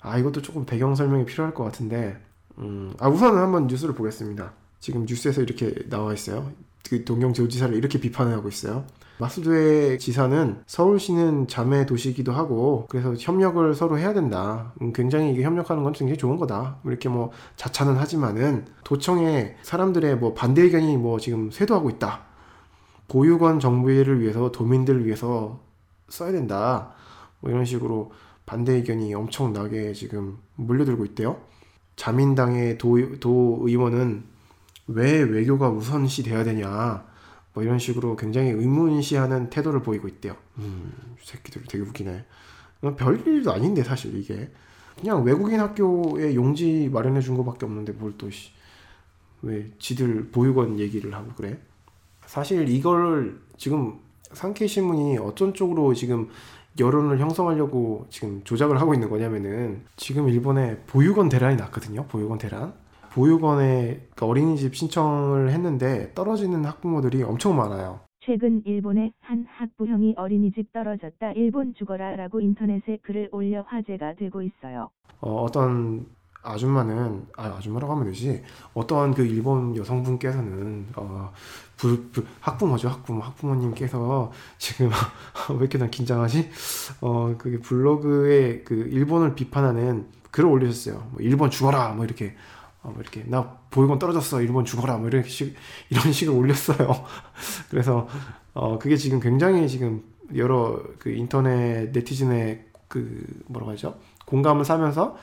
[0.00, 2.16] 아 이것도 조금 배경 설명이 필요할 것 같은데
[2.58, 4.52] 음, 아 우선은 한번 뉴스를 보겠습니다.
[4.78, 6.52] 지금 뉴스에서 이렇게 나와 있어요.
[6.88, 8.86] 그 동경제도지사를 이렇게 비판을 하고 있어요.
[9.18, 14.72] 마수도의 지사는 서울시는 자매 도시이기도 하고 그래서 협력을 서로 해야 된다.
[14.82, 16.78] 음, 굉장히 이게 협력하는 건 굉장히 좋은 거다.
[16.84, 22.33] 이렇게 뭐 자찬은 하지만은 도청에 사람들의 뭐 반대 의견이 뭐 지금 쇄도하고 있다.
[23.14, 25.60] 보육원 정비를 위해서 도민들을 위해서
[26.08, 26.94] 써야 된다.
[27.38, 28.10] 뭐 이런 식으로
[28.44, 31.40] 반대 의견이 엄청나게 지금 몰려들고 있대요.
[31.94, 34.24] 자민당의 도, 도 의원은
[34.88, 37.06] 왜 외교가 우선시 돼야 되냐
[37.52, 40.34] 뭐 이런 식으로 굉장히 의문시하는 태도를 보이고 있대요.
[40.58, 42.24] 음, 새끼들 되게 웃기네.
[42.96, 44.50] 별일도 아닌데 사실 이게
[44.98, 48.28] 그냥 외국인 학교에 용지 마련해 준 거밖에 없는데 뭘 또
[49.42, 51.60] 왜 지들 보육원 얘기를 하고 그래?
[52.26, 53.98] 사실 이걸 지금
[54.32, 56.28] 상케이 신문이 어떤 쪽으로 지금
[56.78, 62.06] 여론을 형성하려고 지금 조작을 하고 있는 거냐면은 지금 일본에 보육원 대란이 났거든요.
[62.06, 62.72] 보육원 대란.
[63.12, 68.00] 보육원에 그러니까 어린이집 신청을 했는데 떨어지는 학부모들이 엄청 많아요.
[68.26, 74.88] 최근 일본의 한 학부형이 어린이집 떨어졌다 일본 죽어라라고 인터넷에 글을 올려 화제가 되고 있어요.
[75.20, 76.06] 어, 어떤
[76.42, 78.42] 아줌마는 아 아줌마라고 하면 되지
[78.74, 81.32] 어떠한 그 일본 여성분께서는 어
[81.76, 83.22] 불, 불, 학부모죠 학부모.
[83.22, 84.90] 학부모님께서 지금
[85.50, 86.50] 왜 이렇게 난 긴장하지?
[87.00, 91.08] 어 그게 블로그에 그 일본을 비판하는 글을 올리셨어요.
[91.12, 92.34] 뭐 일본 죽어라 뭐 이렇게.
[92.82, 93.24] 어, 뭐 이렇게.
[93.26, 95.54] 나 보육원 떨어졌어 일본 죽어라 뭐 이런 식
[95.90, 97.04] 이런 식을 올렸어요.
[97.70, 98.08] 그래서
[98.52, 100.02] 어 그게 지금 굉장히 지금
[100.36, 103.96] 여러 그 인터넷 네티즌의 그 뭐라고 하죠?
[104.26, 105.16] 공감을 사면서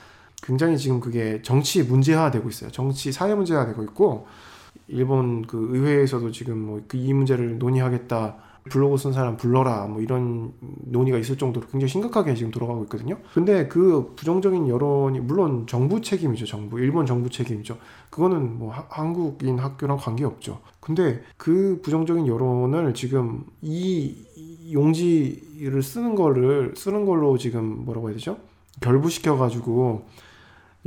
[0.44, 2.72] 굉장히 지금 그게 정치 문제화 되고 있어요.
[2.72, 4.28] 정치 사회 문제화 되고 있고
[4.91, 8.38] 일본 그 의회에서도 지금 뭐그이 문제를 논의하겠다.
[8.69, 13.17] 블로그 쓴 사람 불러라 뭐 이런 논의가 있을 정도로 굉장히 심각하게 지금 돌아가고 있거든요.
[13.34, 16.45] 근데 그 부정적인 여론이 물론 정부 책임이죠.
[16.45, 17.77] 정부 일본 정부 책임이죠.
[18.12, 20.60] 그거는 뭐 하, 한국인 학교랑 관계 없죠.
[20.80, 24.15] 근데 그 부정적인 여론을 지금 이
[24.71, 28.38] 용지를 쓰는 거를 쓰는 걸로 지금 뭐라고 해야 되죠?
[28.80, 30.06] 결부시켜 가지고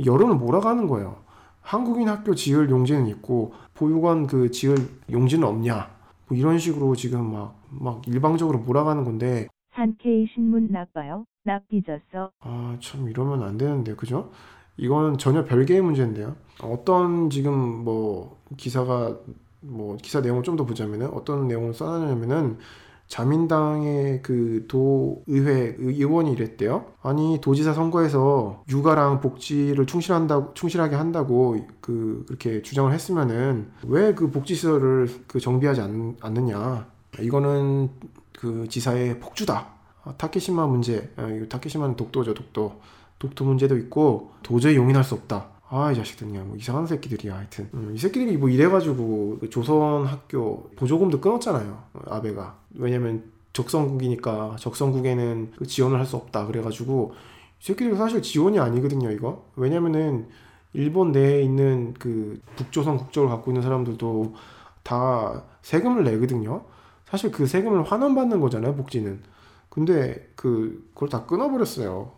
[0.05, 1.24] 여론을 몰아가는 거예요.
[1.65, 4.75] 한국인 학교 지을 용지는 있고 보육원 그 지을
[5.11, 5.89] 용지는 없냐.
[6.27, 9.47] 뭐 이런 식으로 지금 막, 막 일방적으로 몰아가는 건데.
[9.75, 11.25] 산케이 신문 나빠요.
[11.43, 12.31] 나 삐졌어.
[12.39, 14.31] 아, 참 이러면 안 되는데, 그죠?
[14.77, 16.35] 이거는 전혀 별개의 문제인데요.
[16.61, 19.17] 어떤 지금 뭐 기사가
[19.61, 22.57] 뭐 기사 내용을 좀 더 보자면은 어떤 내용을 써놨냐면은
[23.07, 26.85] 자민당의 그 도의회 의원이 이랬대요.
[27.01, 34.55] 아니 도지사 선거에서 육아랑 복지를 충실한다 충실하게 한다고 그 그렇게 주장을 했으면은 왜 그 복지
[34.55, 36.87] 시설을 그 정비하지 않, 않느냐?
[37.19, 37.89] 이거는
[38.37, 39.67] 그 지사의 폭주다.
[40.03, 42.79] 아, 타케시마 문제, 아, 타케시마는 독도죠 독도.
[43.19, 45.47] 독도 문제도 있고 도저히 용인할 수 없다.
[45.67, 47.69] 아, 이 자식들 그냥 뭐 이상한 새끼들이야, 하여튼.
[47.73, 52.57] 음, 이 새끼들이 뭐 이래가지고 그 조선 학교 보조금도 끊었잖아요, 아베가.
[52.75, 53.23] 왜냐면
[53.53, 56.45] 적성국이니까 적성국에는 그 지원을 할 수 없다.
[56.47, 57.13] 그래가지고
[57.61, 59.45] 이 새끼들 사실 지원이 아니거든요, 이거.
[59.55, 60.27] 왜냐면은
[60.73, 64.35] 일본 내에 있는 그 북조선 국적을 갖고 있는 사람들도
[64.83, 66.63] 다 세금을 내거든요.
[67.05, 69.21] 사실 그 세금을 환원받는 거잖아요, 복지는.
[69.69, 72.11] 근데 그 그걸 다 끊어버렸어요.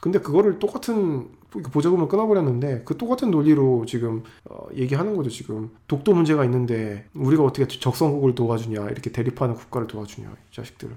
[0.00, 1.28] 근데 그거를 똑같은
[1.62, 7.66] 보조금을 끊어버렸는데 그 똑같은 논리로 지금 어, 얘기하는 거죠 지금 독도 문제가 있는데 우리가 어떻게
[7.66, 10.96] 적성국을 도와주냐 이렇게 대립하는 국가를 도와주냐 이 자식들을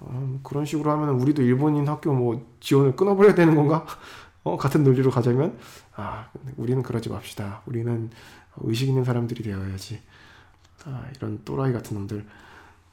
[0.00, 3.86] 어, 그런 식으로 하면 우리도 일본인 학교 뭐 지원을 끊어버려야 되는 건가?
[4.44, 5.58] 어, 같은 논리로 가자면
[5.96, 7.62] 아 우리는 그러지 맙시다.
[7.66, 8.10] 우리는
[8.58, 10.00] 의식 있는 사람들이 되어야지.
[10.84, 12.24] 아, 이런 또라이 같은 놈들.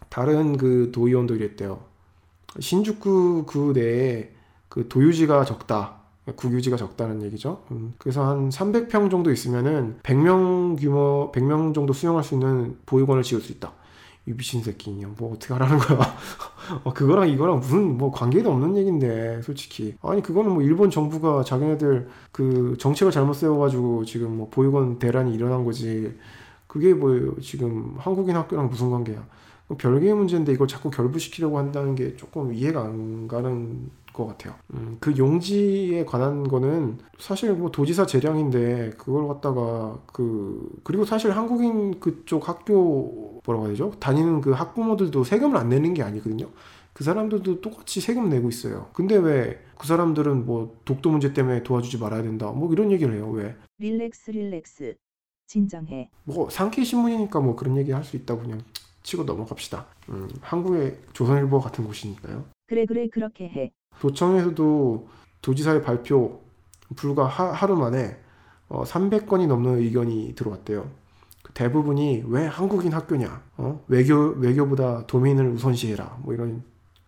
[0.10, 1.84] 다른 그 도의원도 이랬대요.
[2.60, 4.32] 신주쿠 그 내에
[4.70, 6.03] 그 도유지가 적다.
[6.36, 7.64] 국유지가 적다는 얘기죠.
[7.72, 13.42] 음, 그래서 한 300평 정도 있으면은 100명 규모, 100명 정도 수용할 수 있는 보육원을 지을
[13.42, 13.74] 수 있다.
[14.26, 16.00] 이 미친 새끼 뭐 어떻게 하라는 거야
[16.86, 22.08] 어, 그거랑 이거랑 무슨 뭐 관계도 없는 얘긴데 솔직히 아니 그거는 뭐 일본 정부가 자기네들
[22.32, 26.18] 그 정책을 잘못 세워가지고 지금 뭐 보육원 대란이 일어난 거지
[26.68, 29.26] 그게 뭐 지금 한국인 학교랑 무슨 관계야
[29.78, 34.56] 별개의 문제인데 이걸 자꾸 결부시키려고 한다는 게 조금 이해가 안 가는 것 같아요.
[34.74, 42.00] 음, 그 용지에 관한 거는 사실 뭐 도지사 재량인데 그걸 갖다가 그 그리고 사실 한국인
[42.00, 43.92] 그쪽 학교 뭐라고 해야 되죠?
[44.00, 46.50] 다니는 그 학부모들도 세금을 안 내는 게 아니거든요.
[46.94, 48.90] 그 사람들도 똑같이 세금 내고 있어요.
[48.94, 52.52] 근데 왜 그 사람들은 뭐 독도 문제 때문에 도와주지 말아야 된다.
[52.52, 53.30] 뭐 이런 얘기를 해요.
[53.32, 53.54] 왜?
[53.80, 54.96] 릴렉스 릴렉스.
[55.48, 56.10] 진정해.
[56.24, 58.62] 뭐 상케 신문이니까 뭐 그런 얘기 할 수 있다고 그냥
[59.02, 59.86] 치고 넘어갑시다.
[60.08, 62.46] 음, 한국의 조선일보 같은 곳이니까요.
[62.68, 63.72] 그래 그래 그렇게 해.
[64.00, 65.08] 도청에서도
[65.42, 66.42] 도지사의 발표
[66.96, 68.18] 불과 하, 루 만에
[68.70, 70.90] 어, 300건이 넘는 의견이 들어왔대요.
[71.44, 73.84] 그 대부분이 왜 한국인 학교냐, 어?
[73.88, 76.64] 외교 외교보다 도민을 우선시해라, 뭐 이런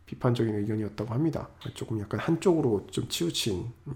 [0.06, 1.50] 비판적인 의견이었다고 합니다.
[1.74, 3.94] 조금 약간 한쪽으로 좀 치우친 음,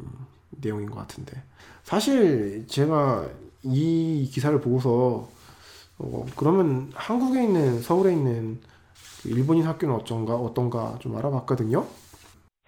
[0.52, 1.43] 내용인 것 같은데
[1.84, 3.28] 사실 제가
[3.63, 5.30] 이 기사를 보고서
[5.97, 8.60] 어, 그러면 한국에 있는 서울에 있는
[9.21, 11.86] 그 일본인 학교는 어쩐가 어떤가 좀 알아봤거든요.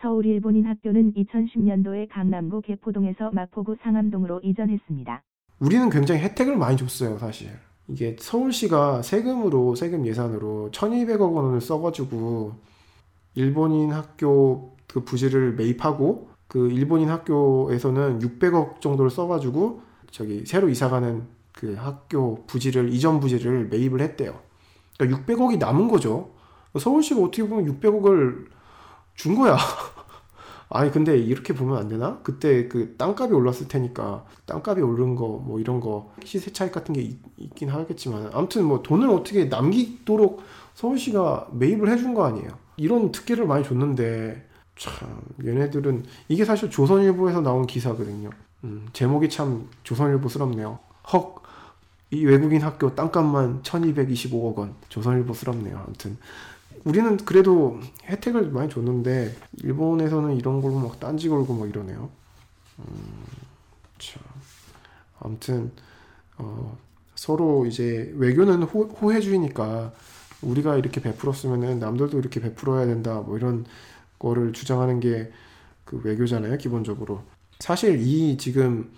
[0.02, 5.24] 서울 일본인 학교는 2010년도에 강남구 개포동에서 마포구 상암동으로 이전했습니다.
[5.60, 7.52] 우리는 굉장히 혜택을 많이 줬어요, 사실.
[7.88, 12.54] 이게 서울시가 세금으로 세금 예산으로 1,200억 원을 써가지고
[13.36, 21.76] 일본인 학교 그 부지를 매입하고 그 일본인 학교에서는 600억 정도를 써가지고 저기 새로 이사가는 그
[21.76, 24.40] 학교 부지를 이전 부지를 매입을 했대요.
[24.98, 26.32] 그러니까 600억이 남은 거죠.
[26.78, 28.48] 서울시가 어떻게 보면 600억을
[29.16, 29.58] 준 거야.
[30.70, 32.20] 아니 근데 이렇게 보면 안 되나?
[32.24, 37.02] 그때 그 땅값이 올랐을 테니까 땅값이 오른 거 뭐 이런 거 시세 차익 같은 게
[37.02, 37.18] 있,
[37.56, 40.42] 긴 하겠지만 아무튼 뭐 돈을 어떻게 남기도록
[40.76, 42.50] 서울시가 매입을 해준 거 아니에요.
[42.78, 44.48] 이런 특혜를 많이 줬는데
[44.78, 48.30] 참 얘네들은 이게 사실 조선일보에서 나온 기사거든요.
[48.64, 50.80] 음, 제목이 참 조선일보스럽네요.
[51.14, 51.42] 헉
[52.14, 54.76] 이 외국인 학교 땅값만 1225억 원.
[54.90, 55.78] 조선일보스럽네요.
[55.86, 56.18] 아무튼.
[56.84, 62.10] 우리는 그래도 혜택을 많이 줬는데, 일본에서는 이런 걸로 막 딴지 걸고 막 이러네요.
[62.80, 63.26] 음,
[64.00, 64.22] 참.
[65.20, 65.72] 아무튼,
[66.38, 66.78] 어,
[67.16, 69.94] 서로 이제 외교는 호, 호혜주의니까
[70.42, 73.22] 우리가 이렇게 베풀었으면은 남들도 이렇게 베풀어야 된다.
[73.22, 73.66] 뭐 이런
[74.18, 75.32] 거를 주장하는 게
[75.92, 76.58] 그 외교잖아요.
[76.58, 77.22] 기본적으로.
[77.60, 78.90] 사실 이 지금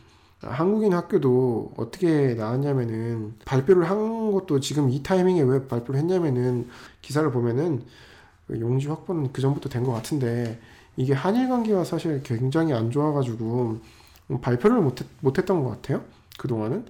[0.44, 6.68] 한국인 학교도 어떻게 나왔냐면은 발표를 한 것도 지금 이 타이밍에 왜 발표를 했냐면은
[7.02, 7.84] 기사를 보면은
[8.48, 10.60] 그 용지 확보는 그 전부터 된 것 같은데
[10.96, 13.80] 이게 한일 관계가 사실 굉장히 안 좋아가지고
[14.42, 16.04] 발표를 못했, 못했던 것 같아요
[16.38, 16.86] 그동안은.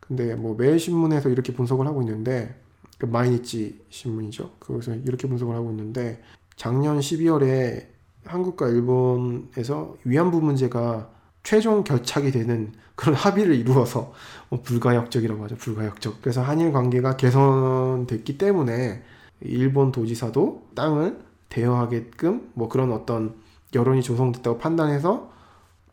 [0.00, 2.54] 근데 뭐 매일신문에서 이렇게 분석을 하고 있는데
[2.98, 4.50] 그 마이니치 신문이죠.
[4.58, 6.22] 그래서 이렇게 분석을 하고 있는데
[6.56, 7.86] 작년 12월에
[8.24, 11.10] 한국과 일본에서 위안부 문제가
[11.48, 14.12] 최종 결착이 되는 그런 합의를 이루어서
[14.50, 15.56] 뭐 불가역적이라고 하죠.
[15.56, 16.20] 불가역적.
[16.20, 19.02] 그래서 한일 관계가 개선됐기 때문에
[19.40, 23.34] 일본 도지사도 땅을 대여하게끔 뭐 그런 어떤
[23.74, 25.30] 여론이 조성됐다고 판단해서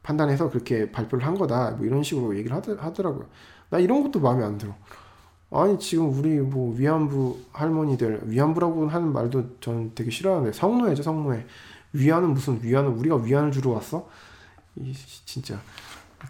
[0.03, 1.71] 판단해서 그렇게 발표를 한 거다.
[1.71, 3.25] 뭐 이런 식으로 얘기를 하더라고요.
[3.69, 4.75] 나 이런 것도 마음에 안 들어.
[5.51, 11.45] 아니 지금 우리 뭐 위안부 할머니들 위안부라고 하는 말도 저는 되게 싫어하는데 성노예죠 성노예.
[11.93, 14.05] 위안은 무슨 위안은 우리가 위안을 주러 왔어?
[14.77, 14.93] 이
[15.25, 15.61] 진짜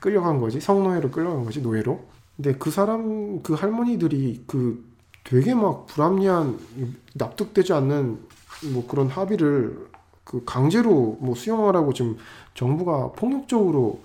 [0.01, 2.05] 끌려간 거지 성노예로 끌려간 거지 노예로
[2.35, 4.83] 근데 그 사람 그 할머니들이 그
[5.23, 6.59] 되게 막 불합리한
[7.13, 8.19] 납득되지 않는
[8.73, 9.89] 뭐 그런 합의를
[10.23, 12.17] 그 강제로 뭐 수용하라고 지금
[12.53, 14.01] 정부가 폭력적으로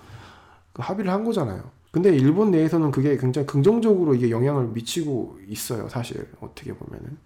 [0.73, 1.63] 그 합의를 한 거잖아요.
[1.91, 5.89] 근데 일본 내에서는 그게 굉장히 긍정적으로 이게 영향을 미치고 있어요.
[5.89, 7.17] 사실 어떻게 보면은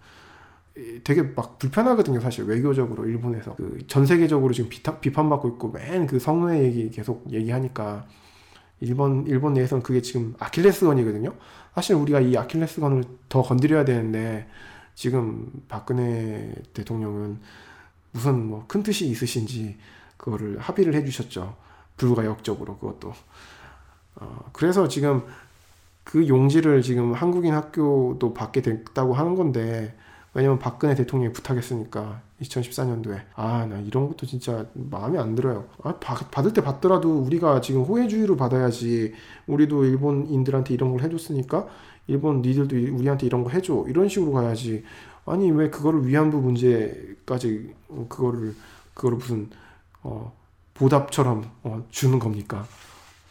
[1.04, 2.20] 되게 막 불편하거든요.
[2.20, 7.24] 사실 외교적으로 일본에서 그 전 세계적으로 지금 비타, 비판받고 있고 맨 그 성노예 얘기 계속
[7.32, 8.06] 얘기하니까
[8.80, 11.32] 일본 일본 내에서는 그게 지금 아킬레스건이거든요.
[11.74, 14.48] 사실 우리가 이 아킬레스건을 더 건드려야 되는데
[14.94, 17.38] 지금 박근혜 대통령은
[18.12, 19.76] 무슨 뭐 큰 뜻이 있으신지
[20.16, 21.56] 그거를 합의를 해주셨죠.
[21.96, 23.12] 불가역적으로 그것도.
[24.16, 25.22] 어, 그래서 지금
[26.04, 29.94] 그 용지를 지금 한국인 학교도 받게 됐다고 하는 건데
[30.36, 35.66] 왜냐면 박근혜 대통령이 부탁했으니까 2014년도에 아 나 이런 것도 진짜 마음에 안 들어요.
[35.82, 39.14] 아, 받, 받을 때 받더라도 우리가 지금 호혜주의로 받아야지
[39.46, 41.66] 우리도 일본인들한테 이런 걸 해줬으니까
[42.06, 44.84] 일본 니들도 우리한테 이런 거 해줘 이런 식으로 가야지
[45.24, 47.74] 아니 왜 그거를 위안부 문제까지
[48.10, 48.54] 그거를
[48.92, 49.48] 그거를 무슨
[50.02, 50.36] 어,
[50.74, 52.66] 보답처럼 어, 주는 겁니까?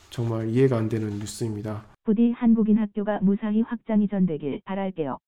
[0.10, 1.84] 정말 이해가 안 되는 뉴스입니다.
[2.04, 5.20] 부디 한국인 학교가 무사히 확장이 전되길 바랄게요.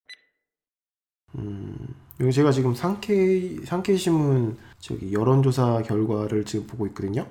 [1.35, 1.75] 음,
[2.19, 7.27] 여기 제가 지금 상케이 상케이 신문 저기 여론조사 결과를 지금 보고 있거든요.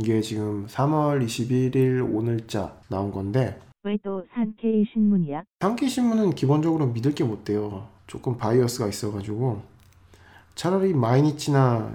[0.00, 5.42] 이게 지금 3월 21일 오늘자 나온 건데 왜또 산케이 신문이야?
[5.60, 7.88] 산케이 신문은 기본적으로 믿을 게 못 돼요.
[8.06, 9.62] 조금 bias가 있어가지고
[10.54, 11.92] 차라리 마이니치나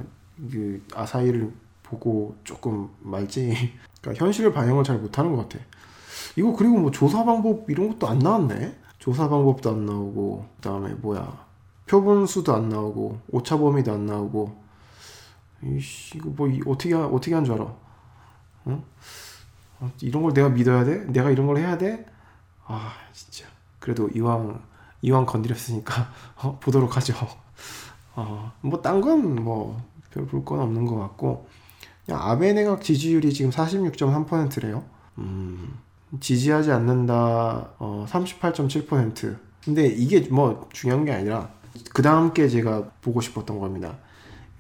[0.51, 1.51] 그 아사히를
[1.83, 3.53] 보고 조금 말지.
[4.01, 5.63] 그러니까 현실을 반영을 잘 못하는 것 같아.
[6.35, 8.75] 이거 그리고 뭐 조사 방법 이런 것도 안 나왔네.
[9.07, 11.45] 조사 방법도 안 나오고 그다음에 뭐야
[11.85, 14.53] 표본수도 안 나오고 오차 범위도 안 나오고
[15.63, 17.73] 이씨 이거 뭐 이- 어떻게 하- 어떻게 한 줄 알아?
[18.67, 18.83] 응?
[19.79, 21.05] 어, 이런 걸 내가 믿어야 돼?
[21.05, 22.05] 내가 이런 걸 해야 돼?
[22.65, 23.45] 아 진짜
[23.79, 24.61] 그래도 이왕
[25.01, 26.11] 이왕 건드렸으니까
[26.43, 27.13] 어, 보도록 하죠.
[28.15, 29.77] 어, 뭐딴 건 뭐
[30.13, 31.47] 별 볼 건 없는 것 같고
[32.05, 34.83] 그냥 아베 내각 지지율이 지금 46.3%래요.
[35.19, 35.77] 음,
[36.19, 39.37] 지지하지 않는다 어, 38.7%.
[39.63, 41.49] 근데 이게 뭐 중요한 게 아니라
[41.93, 43.97] 그 다음 게 제가 보고 싶었던 겁니다.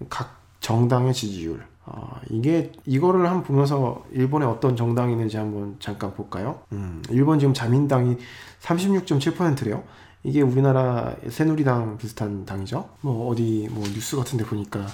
[0.09, 1.65] 각 정당의 지지율.
[1.85, 6.59] 어, 이게 이거를 한번 보면서 일본에 어떤 정당이 있는지 한번 잠깐 볼까요?
[6.73, 8.17] 음, 일본 지금 자민당이
[8.61, 9.83] 36.7%래요.
[10.23, 12.89] 이게 우리나라 새누리당 비슷한 당이죠.
[12.99, 14.85] 뭐 어디 뭐 뉴스 같은데 보니까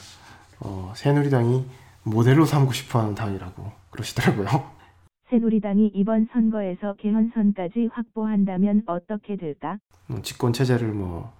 [0.60, 1.66] 어, 새누리당이
[2.04, 4.83] 모델로 삼고 싶어하는 당이라고 그러시더라고요.
[5.30, 9.78] 새누리당이 이번 선거에서 개헌선까지 확보한다면 어떻게 될까?
[10.10, 11.32] 음, 집권 체제를 뭐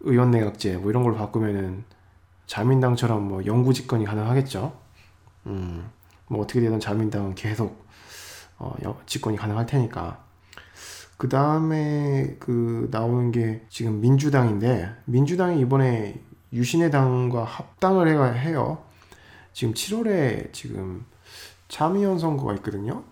[0.00, 1.84] 의원 내각제 뭐 이런 걸로 바꾸면은
[2.46, 4.76] 자민당처럼 뭐 영구 집권이 가능하겠죠.
[5.46, 5.88] 음,
[6.28, 7.84] 뭐 어떻게 되든 자민당은 계속
[8.58, 10.22] 어, 여- 집권이 가능할 테니까.
[11.16, 16.20] 그 다음에 그 나오는 게 지금 민주당인데 민주당이 이번에
[16.52, 18.82] 유신의 당과 합당을 해가 해요.
[19.52, 21.04] 지금 7월에 지금
[21.68, 23.04] 참의원 선거가 있거든요.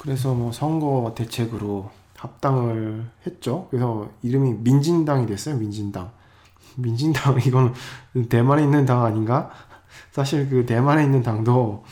[0.00, 3.68] 그래서 뭐 선거 대책으로 합당을 했죠.
[3.70, 5.58] 그래서 이름이 민진당이 됐어요.
[5.58, 6.10] 민진당.
[6.76, 7.74] 민진당 이거는
[8.30, 9.50] 대만에 있는 당 아닌가?
[10.10, 11.84] 사실 그 대만에 있는 당도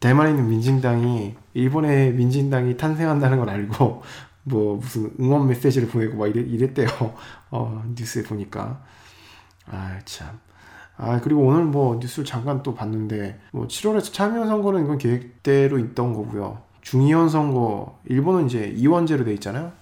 [0.00, 4.02] 대만에 있는 민진당이 일본의 민진당이 탄생한다는 걸 알고
[4.42, 6.88] 뭐 무슨 응원 메시지를 보내고 막 이랬, 이랬대요.
[7.52, 8.82] 어, 뉴스에 보니까.
[9.66, 10.40] 아, 참.
[10.96, 16.12] 아, 그리고 오늘 뭐 뉴스를 잠깐 또 봤는데 뭐 7월에 참여원 선거는 이건 계획대로 있던
[16.14, 16.66] 거고요.
[16.88, 19.72] 중의원 선거 일본은 이제 이원제로 돼 있잖아요.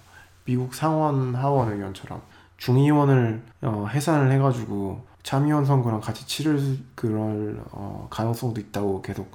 [0.43, 2.21] 미국 상원 하원 의원처럼
[2.57, 6.59] 중의원을 어, 해산을 해가지고 참의원 선거랑 같이 치를
[6.95, 9.31] 그럴 어, 가능성도 있다고 계속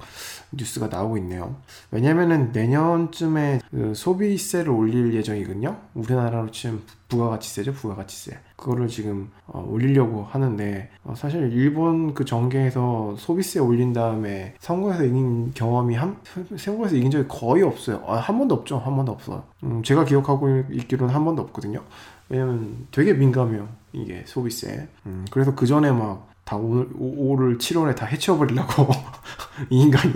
[0.51, 1.55] 뉴스가 나오고 있네요.
[1.89, 5.75] 왜냐면은 내년쯤에 그 소비세를 올릴 예정이거든요.
[5.95, 8.37] 우리나라로 치면 부가가치세죠, 부가가치세.
[8.63, 15.53] 그거를 지금 어, 올리려고 하는데 어, 사실 일본 그 정계에서 소비세 올린 다음에 선거에서 이긴
[15.53, 16.17] 경험이 한
[16.57, 18.03] 선거에서 이긴 적이 거의 없어요.
[18.07, 19.43] 아, 한 번도 없죠, 한 번도 없어요.
[19.63, 21.83] 음, 제가 기억하고 있기로는 한 번도 없거든요.
[22.29, 24.87] 왜냐면 되게 민감해요, 이게 소비세.
[25.05, 28.87] 음, 그래서 그 전에 막 다 오늘 5를 7월에 다 해치워버리려고
[29.69, 30.13] 이 인간이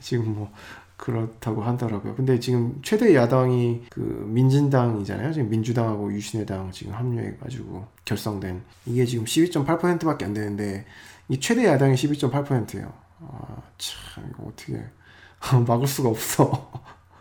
[0.00, 0.52] 지금 뭐
[0.98, 2.16] 그렇다고 하더라고요.
[2.16, 5.32] 근데 지금 최대 야당이 그 민진당이잖아요.
[5.32, 10.84] 지금 민주당하고 유신의당 지금 합류해가지고 결성된 이게 지금 12.8%밖에 안 되는데
[11.28, 12.92] 이 최대 야당이 12.8%예요.
[13.20, 14.82] 아, 참 이거 어떻게
[15.66, 16.70] 막을 수가 없어.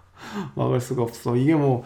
[0.56, 1.36] 막을 수가 없어.
[1.36, 1.84] 이게 뭐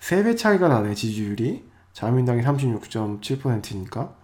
[0.00, 1.70] 3배 차이가 나네 지지율이.
[1.92, 4.14] 자민당이 36.7%니까.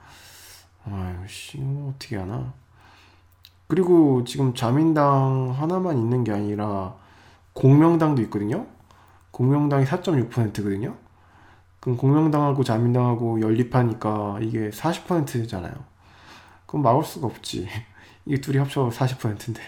[0.84, 2.54] 아유 씨 이거 어떻게 하나.
[3.66, 6.94] 그리고 지금 자민당 하나만 있는 게 아니라
[7.58, 8.66] 공명당도 있거든요.
[9.32, 10.96] 공명당이 4.6%거든요.
[11.80, 15.74] 그럼 공명당하고 자민당하고 연립하니까 이게 40%잖아요.
[16.66, 17.68] 그럼 막을 수가 없지.
[18.26, 19.60] 이게 둘이 합쳐 40%인데.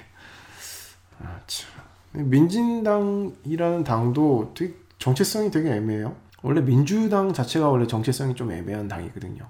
[1.20, 1.68] 아, 참.
[2.12, 6.14] 민진당이라는 당도 되게 정체성이 되게 애매해요.
[6.42, 9.48] 원래 민주당 자체가 원래 정체성이 좀 애매한 당이거든요.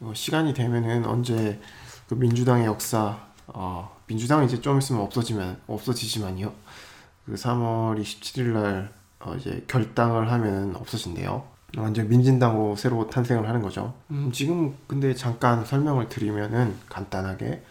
[0.00, 1.60] 어, 시간이 되면은 언제
[2.08, 6.52] 그 민주당의 역사, 어, 민주당은 이제 좀 있으면 없어지면 없어지지만요.
[7.26, 11.46] 그 3월 27일 날 어, 이제 결당을 하면 없어진대요.
[11.76, 13.94] 완전 민진당으로 새로 탄생을 하는 거죠.
[14.10, 17.62] 음, 지금 근데 잠깐 설명을 드리면은 간단하게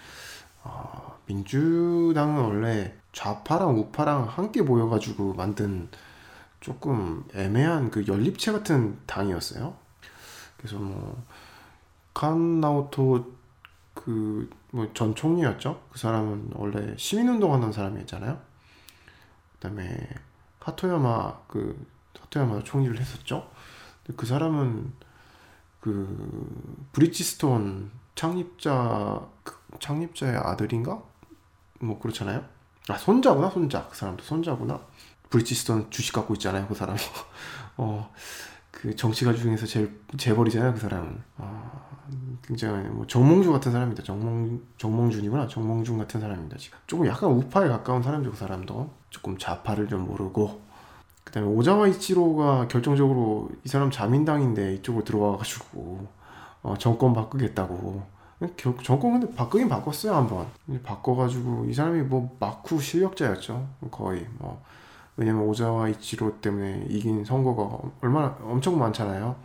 [0.64, 5.88] 어, 민주당은 원래 좌파랑 우파랑 함께 모여가지고 만든
[6.60, 9.74] 조금 애매한 그 연립체 같은 당이었어요.
[10.58, 11.24] 그래서 뭐
[12.14, 13.34] 칸나오토
[13.94, 15.82] 그 뭐 전 총리였죠.
[15.90, 18.38] 그 사람은 원래 시민운동하는 사람이었잖아요.
[19.66, 20.08] 그다음에
[20.60, 21.88] 하토야마 그
[22.20, 23.50] 하토야마 총리를 했었죠.
[24.16, 24.94] 그 사람은
[25.80, 31.02] 그 브리지스톤 창립자 그 창립자의 아들인가?
[31.80, 32.46] 뭐 그렇잖아요.
[32.88, 34.80] 아 손자구나 손자 그 사람도 손자구나.
[35.30, 36.96] 브리지스톤 주식 갖고 있잖아요 그 사람.
[37.78, 38.14] 어
[38.76, 41.18] 그 정치가 중에서 제일 재벌이잖아요 그 사람은.
[41.38, 41.72] 아
[42.44, 44.04] 굉장히 뭐 정몽주 같은 사람입니다.
[44.04, 46.78] 정몽 정몽준이구나 정몽준 같은 사람입니다 지금.
[46.86, 48.90] 조금 약간 우파에 가까운 사람이죠 그 사람도.
[49.10, 50.62] 조금 좌파를 좀 모르고
[51.24, 56.08] 그다음에 오자와 이치로가 결정적으로 이 사람 자민당인데 이쪽으로 들어와가지고
[56.64, 58.04] 어, 정권 바꾸겠다고
[58.58, 60.48] 결, 정권 근데 바꾸긴 바꿨어요 한번
[60.84, 64.62] 바꿔가지고 이 사람이 뭐 마쿠 실력자였죠 거의 뭐
[65.18, 69.36] 왜냐면 오자와 이치로 때문에 이긴 선거가 얼마나 엄청 많잖아요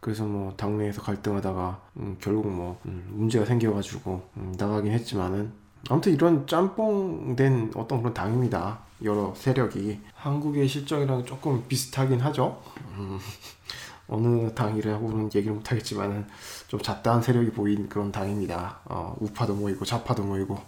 [0.00, 5.52] 그래서 뭐 당내에서 갈등하다가 음, 결국 뭐 음, 문제가 생겨가지고 음, 나가긴 했지만은
[5.88, 8.80] 아무튼 이런 짬뽕된 어떤 그런 당입니다.
[9.02, 12.60] 여러 세력이 한국의 실정이랑 조금 비슷하긴 하죠.
[12.96, 13.18] 음,
[14.08, 16.26] 어느 당이라고는 얘기를 못하겠지만은
[16.68, 18.80] 좀 잡다한 세력이 보인 그런 당입니다.
[18.86, 20.58] 어, 우파도 모이고 좌파도 모이고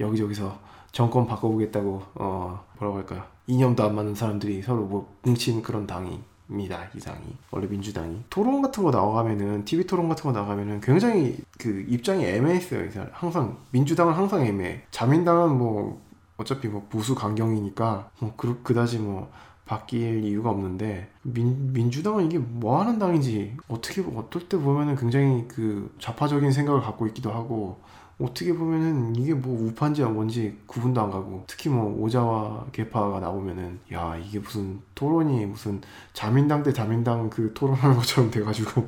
[0.00, 0.58] 여기저기서
[0.92, 3.24] 정권 바꿔보겠다고 어, 뭐라고 할까요?
[3.50, 7.24] 이념도 안 맞는 사람들이 서로 뭐 뭉친 그런 당이 입니다 이 당이.
[7.50, 8.24] 원래 민주당이.
[8.30, 12.88] 토론 같은 거 나가면은 TV 토론 같은 거 나가면은 굉장히 그 입장이 애매했어요.
[13.12, 14.82] 항상 민주당은 항상 애매해.
[14.90, 16.00] 자민당은 뭐
[16.36, 19.30] 어차피 뭐 보수 강경이니까 뭐 그, 그다지 뭐
[19.64, 25.94] 바뀔 이유가 없는데 민, 민주당은 이게 뭐 하는 당인지 어떻게 어떨 때 보면은 굉장히 그
[26.00, 27.78] 좌파적인 생각을 갖고 있기도 하고
[28.20, 34.16] 어떻게 보면은 이게 뭐 우파인지 뭔지 구분도 안 가고 특히 뭐 오자와 개파가 나오면은 야
[34.16, 35.80] 이게 무슨 토론이 무슨
[36.12, 38.86] 자민당 대 자민당 그 토론하는 것처럼 돼가지고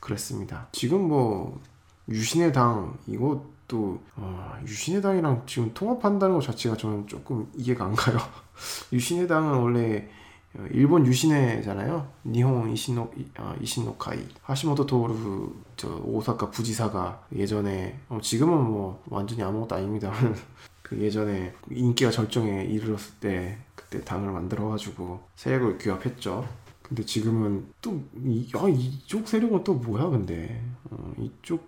[0.00, 0.68] 그랬습니다.
[0.72, 1.60] 지금 뭐
[2.08, 8.18] 유신의 당 이것도 어, 유신의 당이랑 지금 통합한다는 것 자체가 저는 조금 이해가 안 가요.
[8.92, 10.08] 유신의 당은 원래
[10.72, 12.06] 일본 유신회잖아요.
[12.26, 19.76] 니홍 이시노 아, 이시노카이 하시모토 토르 저 오사카 부지사가 예전에 어, 지금은 뭐 완전히 아무것도
[19.76, 20.12] 아닙니다.
[20.82, 26.46] 그 예전에 인기가 절정에 이르렀을 때 그때 당을 만들어가지고 세력을 규합했죠.
[26.92, 30.62] 근데 지금은 또 이, 아, 이쪽 세력은 또 뭐야 근데?
[30.90, 31.66] 어, 이쪽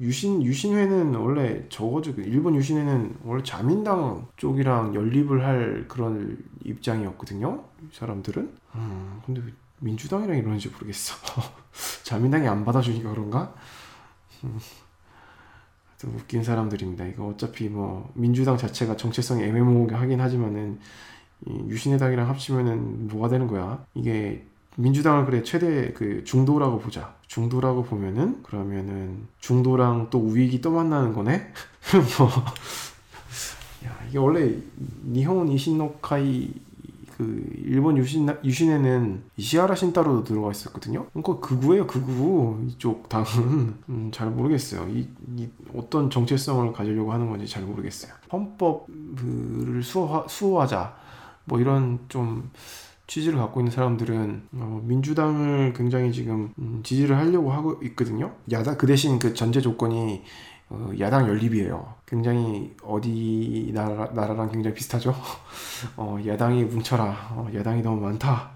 [0.00, 7.62] 유신 유신회는 원래 저거죠 일본 유신회는 원래 자민당 쪽이랑 연립을 할 그런 입장이었거든요
[7.92, 8.52] 사람들은.
[8.74, 9.42] 음, 근데
[9.78, 11.14] 민주당이랑 이러는지 모르겠어.
[12.02, 13.54] 자민당이 안 받아주니까 그런가?
[14.42, 14.58] 음,
[16.04, 17.06] 웃긴 사람들입니다.
[17.06, 20.80] 이거 어차피 뭐 민주당 자체가 정체성이 애매모호하긴 하지만은
[21.46, 23.86] 유신회당이랑 합치면은 뭐가 되는 거야?
[23.94, 27.14] 이게 민주당을 그래 최대 그 중도라고 보자.
[27.26, 31.52] 중도라고 보면은 그러면은 중도랑 또 우익이 또 만나는 거네.
[32.18, 32.28] 뭐
[33.86, 34.54] 야, 이게 원래
[35.04, 36.52] 니혼 이신노카이
[37.16, 41.06] 그 일본 유신 유신에는 이시하라 신따로도 들어가 있었거든요.
[41.12, 44.88] 그러니까 극우예요, 극우 이쪽 당은 음, 잘 모르겠어요.
[44.88, 48.12] 이, 이, 어떤 정체성을 가지려고 하는 건지 잘 모르겠어요.
[48.32, 50.96] 헌법을 수호, 수호하자
[51.44, 52.50] 뭐 이런 좀
[53.06, 58.34] 취지를 갖고 있는 사람들은 어, 민주당을 굉장히 지금 음, 지지를 하려고 하고 있거든요.
[58.50, 60.22] 야당 그 대신 그 전제 조건이
[60.70, 61.94] 어, 야당 연립이에요.
[62.06, 65.14] 굉장히 어디 나라, 나라랑 굉장히 비슷하죠.
[65.96, 67.28] 어, 야당이 뭉쳐라.
[67.32, 68.53] 어, 야당이 너무 많다.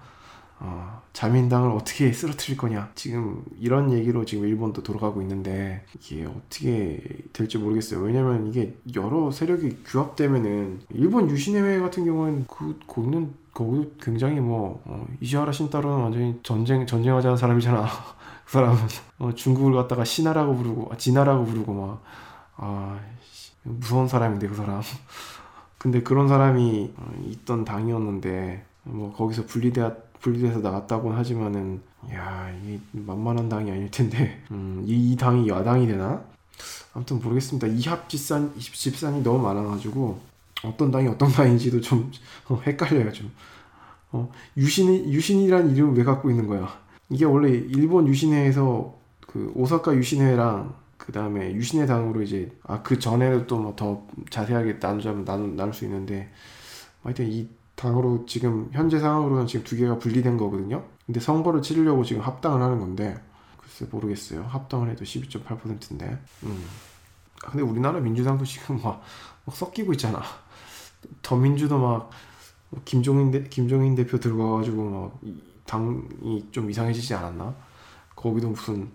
[0.61, 2.91] 어, 자민당을 어떻게 쓰러뜨릴 거냐.
[2.95, 7.01] 지금 이런 얘기로 지금 일본도 돌아가고 있는데 이게 어떻게
[7.31, 8.01] 될지 모르겠어요.
[8.01, 15.05] 왜냐면 이게 여러 세력이 규합되면은 일본 유신회회 같은 경우는 그 거기는 거기 굉장히 뭐 어,
[15.21, 17.87] 이시하라 신따로는 완전히 전쟁 전쟁하자는 사람이잖아.
[18.45, 18.77] 그 사람은
[19.19, 22.03] 어, 중국을 갖다가 신하라고 부르고 아, 진하라고 부르고 막
[22.57, 22.99] 아,
[23.63, 24.81] 무서운 사람인데 그 사람.
[25.77, 33.49] 근데 그런 사람이 어, 있던 당이었는데 뭐 거기서 분리돼 분리돼서 나갔다고 하지만은 야 이게 만만한
[33.49, 36.23] 당이 아닐 텐데 음, 이, 이 당이 야당이 되나?
[36.93, 37.67] 아무튼 모르겠습니다.
[37.67, 40.19] 이합 집산 집산이 너무 많아가지고
[40.65, 42.11] 어떤 당이 어떤 당인지도 좀
[42.49, 43.31] 어, 헷갈려요 좀.
[44.11, 46.79] 어, 유신 유신이란 이름을 왜 갖고 있는 거야?
[47.09, 53.45] 이게 원래 일본 유신회에서 그 오사카 유신회랑 그 다음에 유신회 당으로 이제 아 그 전에도
[53.47, 56.29] 또 뭐 더 자세하게 나누자면 나누, 나눌 수 있는데
[57.03, 57.47] 하여튼 이
[57.79, 60.83] 당으로 지금 현재 상황으로는 지금 두 개가 분리된 거거든요.
[61.05, 63.17] 근데 선거를 치르려고 지금 합당을 하는 건데
[63.57, 64.43] 글쎄 모르겠어요.
[64.43, 66.19] 합당을 해도 12.8%인데.
[66.43, 66.65] 음.
[67.45, 69.01] 아, 근데 우리나라 민주당도 지금 막,
[69.45, 70.21] 막 섞이고 있잖아.
[71.21, 72.09] 더민주도 막
[72.83, 75.21] 김종인 대, 김종인 대표 들어가가지고 막
[75.65, 77.55] 당이 좀 이상해지지 않았나?
[78.13, 78.91] 거기도 무슨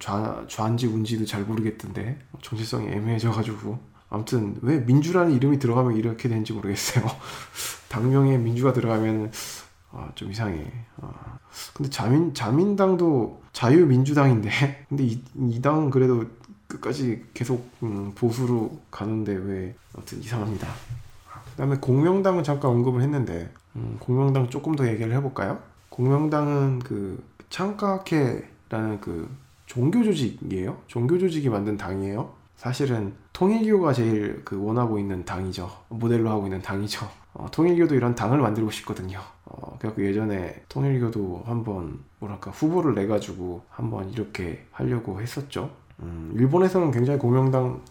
[0.00, 7.06] 좌, 좌인지 운지도 잘 모르겠던데 정체성이 애매해져가지고 아무튼 왜 민주라는 이름이 들어가면 이렇게 되는지 모르겠어요.
[7.88, 9.32] 당명에 민주가 들어가면
[9.90, 10.70] 아, 좀 이상해.
[11.00, 11.38] 아.
[11.72, 14.50] 근데 자민 자민당도 자유민주당인데
[14.90, 16.26] 근데 이, 이 당은 그래도
[16.68, 20.68] 끝까지 계속 음, 보수로 가는데 왜 아무튼 이상합니다.
[21.52, 25.58] 그다음에 공명당은 잠깐 언급을 했는데 음, 공명당 조금 더 얘기를 해볼까요?
[25.88, 29.34] 공명당은 그 창가케라는 그
[29.64, 30.82] 종교 조직이에요.
[30.86, 32.41] 종교 조직이 만든 당이에요.
[32.56, 35.70] 사실은 통일교가 제일 그 원하고 있는 당이죠.
[35.88, 37.08] 모델로 하고 있는 당이죠.
[37.34, 39.20] 어, 통일교도 이런 당을 만들고 싶거든요.
[39.44, 45.70] 어, 그래서 예전에 통일교도 한번 뭐랄까 후보를 내 가지고 한번 이렇게 하려고 했었죠.
[46.00, 47.82] 음, 일본에서는 굉장히 공명당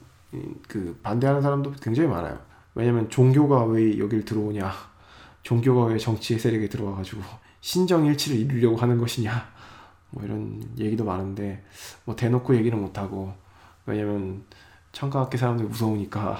[0.68, 2.39] 그 반대하는 사람도 굉장히 많아요.
[2.74, 4.72] 왜냐면 종교가 왜 여길 들어오냐,
[5.43, 7.22] 종교가 왜 정치 세력에 들어와가지고
[7.59, 9.49] 신정일치를 이루려고 하는 것이냐,
[10.12, 11.64] 뭐 이런 얘기도 많은데
[12.05, 13.34] 뭐 대놓고 얘기는 못하고
[13.86, 14.44] 왜냐면
[14.92, 16.38] 창가학계 사람들 무서우니까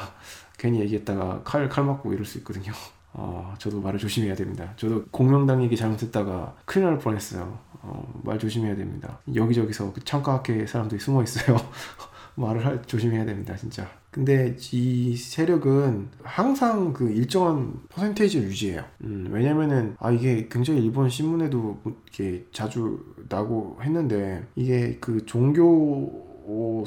[0.58, 2.72] 괜히 얘기했다가 칼, 칼 맞고 이럴 수 있거든요.
[3.14, 4.74] 어, 저도 말을 조심해야 됩니다.
[4.78, 7.60] 저도 공명당 얘기 잘못했다가 큰일 날 뻔했어요.
[7.82, 9.20] 어, 말 조심해야 됩니다.
[9.34, 11.58] 여기저기서 그 창가 학계 사람들이 숨어 있어요.
[12.36, 13.89] 말을 할, 조심해야 됩니다, 진짜.
[14.10, 18.84] 근데 이 세력은 항상 그 일정한 퍼센테이지를 유지해요.
[19.04, 26.31] 음, 왜냐면은, 아, 이게 굉장히 일본 신문에도 이렇게 자주 나고 했는데, 이게 그 종교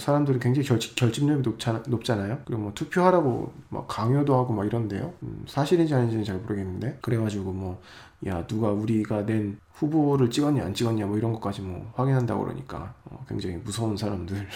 [0.01, 2.39] 사람들이 굉장히 결집, 결집력이 높잖아, 높잖아요.
[2.45, 5.12] 그리고 뭐 투표하라고 막 강요도 하고 막 이런데요.
[5.23, 6.99] 음, 사실인지 아닌지는 잘 모르겠는데.
[7.03, 7.81] 그래가지고 뭐,
[8.27, 12.95] 야, 누가 우리가 낸 후보를 찍었냐, 안 찍었냐, 뭐 이런 것까지 뭐 확인한다고 그러니까.
[13.05, 14.47] 어, 굉장히 무서운 사람들.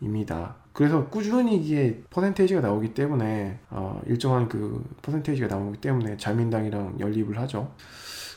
[0.00, 0.56] 입니다.
[0.72, 7.70] 그래서 꾸준히 이게 퍼센테이지가 나오기 때문에 어, 일정한 그 퍼센테이지가 나오기 때문에 자민당이랑 연립을 하죠.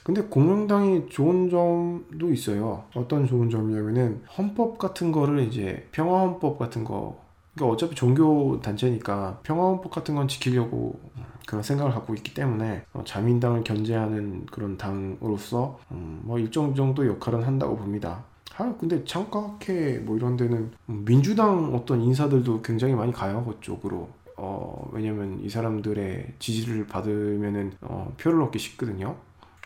[0.08, 2.86] 근데 공명당이 좋은 점도 있어요.
[2.96, 7.22] 어떤 좋은 점이냐면은 헌법 같은 거를 이제 평화헌법 같은 거
[7.54, 10.98] 그러니까 어차피 종교 단체니까 평화헌법 같은 건 지키려고
[11.46, 17.44] 그런 생각을 갖고 있기 때문에 어, 자민당을 견제하는 그런 당으로서 음, 뭐 일정 정도 역할은
[17.44, 18.24] 한다고 봅니다.
[18.58, 25.42] 아 근데 창가학회 뭐 이런 데는 민주당 어떤 인사들도 굉장히 많이 가요 그쪽으로 어 왜냐면
[25.44, 29.18] 이 사람들의 지지를 받으면은 어, 표를 얻기 쉽거든요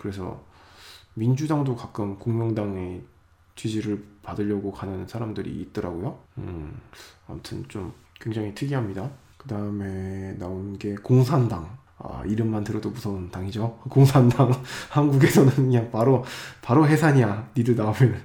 [0.01, 0.43] 그래서
[1.13, 3.03] 민주당도 가끔 공명당의
[3.55, 6.81] 지지를 받으려고 가는 사람들이 있더라고요 음
[7.27, 13.79] 아무튼 좀 굉장히 특이합니다 그 다음에 나온 게 공산당 아, 이름만 들어도 무서운 당이죠.
[13.87, 14.51] 공산당
[14.89, 16.25] 한국에서는 그냥 바로
[16.59, 17.49] 바로 해산이야.
[17.55, 18.19] 니들 나오면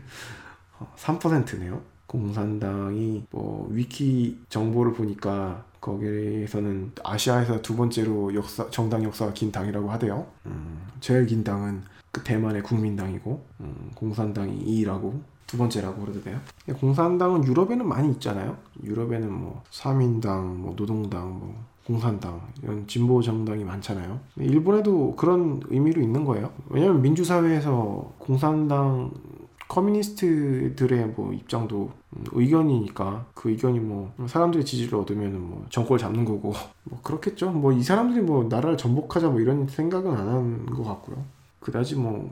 [0.96, 1.82] 3%네요.
[2.06, 10.26] 공산당이 뭐 위키 정보를 보니까 거기에서는 아시아에서 두 번째로 역사 정당 역사가 긴 당이라고 하대요.
[10.46, 16.40] 음, 제일 긴 당은 그 대만의 국민당이고 음, 공산당이 2위라고 두 번째라고 그래도 돼요.
[16.80, 18.56] 공산당은 유럽에는 많이 있잖아요.
[18.82, 24.18] 유럽에는 뭐 사민당, 뭐 노동당, 뭐 공산당 이런 진보 정당이 많잖아요.
[24.36, 26.50] 일본에도 그런 의미로 있는 거예요.
[26.68, 29.12] 왜냐하면 민주사회에서 공산당
[29.68, 31.90] 커뮤니스트들의 뭐 입장도
[32.32, 36.52] 의견이니까 그 의견이 뭐 사람들의 지지를 얻으면 뭐 정권을 잡는 거고
[36.84, 37.50] 뭐 그렇겠죠.
[37.50, 41.22] 뭐 이 사람들이 뭐 나라를 전복하자 뭐 이런 생각은 안 하는 것 같고요.
[41.60, 42.30] 그다지 뭐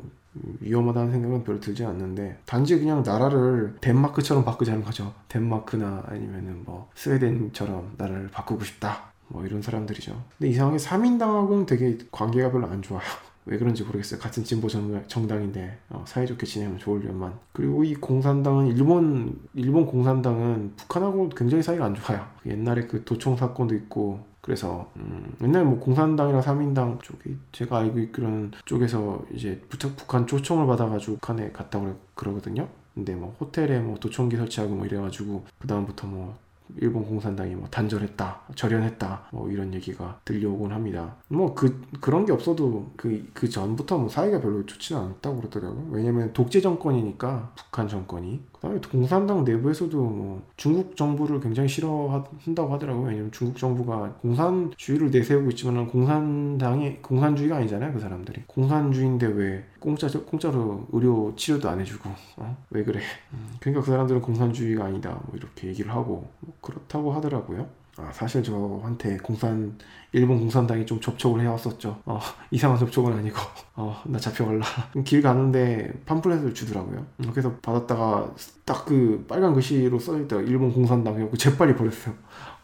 [0.61, 5.13] 위험하다는 생각은 별로 들지 않는데 단지 그냥 나라를 덴마크처럼 바꾸자는 거죠.
[5.29, 9.13] 덴마크나 아니면은 뭐 스웨덴처럼 나라를 바꾸고 싶다.
[9.29, 10.21] 뭐 이런 사람들이죠.
[10.39, 13.03] 근데 이상하게 3인당하고는 되게 관계가 별로 안 좋아요.
[13.47, 14.21] 왜 그런지 모르겠어요.
[14.21, 17.39] 같은 진보 정당인데 어, 사이좋게 지내면 좋을련만.
[17.53, 22.27] 그리고 이 공산당은 일본 일본 공산당은 북한하고 굉장히 사이가 안 좋아요.
[22.47, 28.53] 옛날에 그 도청 사건도 있고 그래서 음, 옛날 뭐 공산당이랑 삼인당 쪽이 제가 알고 있기로는
[28.65, 32.69] 쪽에서 이제 북한 초청을 받아가지고 북한에 갔다고 그러거든요.
[32.95, 36.39] 근데 뭐 호텔에 뭐 도청기 설치하고 뭐 이래가지고 그 다음부터 뭐
[36.77, 41.17] 일본 공산당이 뭐 단절했다, 절연했다, 뭐 이런 얘기가 들려오곤 합니다.
[41.29, 45.87] 뭐 그 그런 게 없어도 그그 전부터 뭐 사이가 별로 좋지는 않았다고 그러더라고요.
[45.91, 53.09] 왜냐면 독재 정권이니까 북한 정권이 그다음에 공산당 내부에서도 뭐 중국 정부를 굉장히 싫어한다고 하더라고요.
[53.09, 57.93] 왜냐면 중국 정부가 공산주의를 내세우고 있지만 공산당이 공산주의가 아니잖아요.
[57.93, 62.57] 그 사람들이 공산주의인데 왜 공짜 공짜로 의료 치료도 안 해주고 어?
[62.71, 63.01] 왜 그래?
[63.33, 65.21] 음, 그러니까 그 사람들은 공산주의가 아니다.
[65.27, 67.84] 뭐 이렇게 얘기를 하고 뭐 그렇다고 하더라고요.
[67.97, 69.79] 아, 사실 저한테 공산
[70.13, 72.01] 일본 공산당이 좀 접촉을 해왔었죠.
[72.07, 72.21] 어,
[72.51, 73.37] 이상한 접촉은 아니고
[73.77, 74.65] 어, 나 잡혀갈라.
[75.05, 77.07] 길 가는데 팜플렛을 주더라고요.
[77.21, 78.35] 음, 그래서 받았다가
[78.65, 82.15] 딱 그 빨간 글씨로 써있다 일본 공산당 해갖고 재빨리 버렸어요.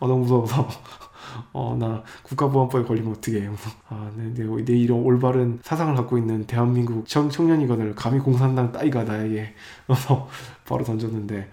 [0.01, 0.69] 어, 너무 무서워서
[1.53, 3.49] 어, 나 국가보안법에 걸리면 어떡해.
[3.49, 3.57] 뭐.
[3.89, 7.95] 아, 내, 내, 내 이런 올바른 사상을 갖고 있는 대한민국 청, 청년이거든.
[7.95, 9.55] 감히 공산당 따위가 나에게.
[9.89, 10.29] 어,
[10.67, 11.49] 바로 던졌는데.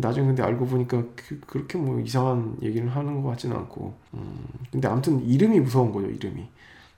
[0.00, 3.94] 나중에 근데 알고 보니까 그, 그렇게 뭐 이상한 얘기를 하는 것 같지는 않고.
[4.14, 6.48] 음, 근데 아무튼 이름이 무서운 거죠, 이름이.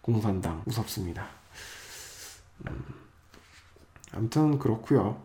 [0.01, 0.63] 공산당.
[0.65, 1.27] 무섭습니다.
[2.69, 2.85] 음,
[4.13, 5.17] 아무튼 그렇고요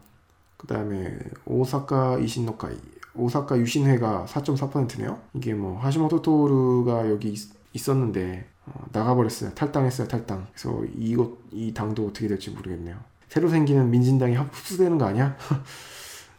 [0.57, 2.77] 그 다음에 오사카 이신노카이
[3.15, 5.19] 오사카 유신회가 4.4%네요.
[5.33, 7.33] 이게 뭐 하시모토 토르가 여기
[7.73, 9.53] 있, 었는데 어, 나가버렸어요.
[9.53, 10.07] 탈당했어요.
[10.07, 10.47] 탈당.
[10.53, 12.97] 그래서 이곳 이 당도 어떻게 될지 모르겠네요.
[13.29, 15.37] 새로 생기는 민진당이 흡수되는 거 아니야?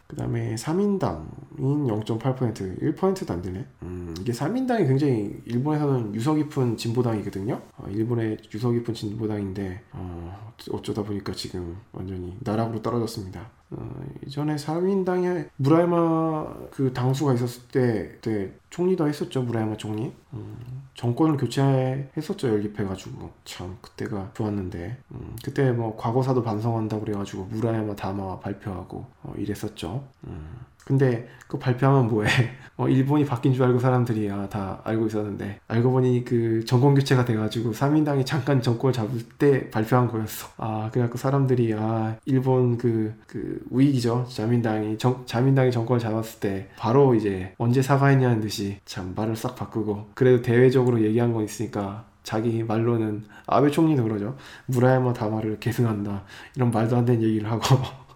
[0.07, 1.25] 그 다음에 3인당인
[1.59, 3.65] 0.8% 1%도 안 되네.
[3.83, 7.61] 음, 이게 3인당이 굉장히 일본에서는 유서 깊은 진보당이거든요.
[7.77, 13.51] 어, 일본의 유서 깊은 진보당인데 어, 어쩌다 보니까 지금 완전히 나락으로 떨어졌습니다.
[13.69, 20.13] 어, 이전에 3인당에 무라야마 그 당수가 있었을 때 그때 총리도 했었죠 무라야마 총리.
[20.33, 23.29] 음, 정권을 교체했었죠 연립해가지고.
[23.45, 24.97] 참 그때가 좋았는데.
[25.11, 30.03] 음, 그때 뭐 과거사도 반성한다고 그래가지고 무라야마 담화 발표하고 어, 이랬었죠.
[30.25, 30.55] 음.
[30.87, 32.29] 근데 그 발표하면 뭐해?
[32.77, 37.25] 어, 일본이 바뀐 줄 알고 사람들이 아, 다 알고 있었는데 알고 보니 그 정권 교체가
[37.25, 40.47] 돼가지고 3인당이 잠깐 정권을 잡을 때 발표한 거였어.
[40.55, 44.27] 아 그래갖고 사람들이 아 일본 그, 그 우익이죠.
[44.29, 50.11] 자민당이 정, 자민당이 정권을 잡았을 때 바로 이제 언제 사과했냐는 듯이 참 말을 싹 바꾸고
[50.13, 54.37] 그래도 대외적으로 얘기한 건 있으니까 자기 말로는 아베 총리도 그러죠.
[54.67, 56.23] 무라야마 다마를 계승한다.
[56.55, 57.63] 이런 말도 안 되는 얘기를 하고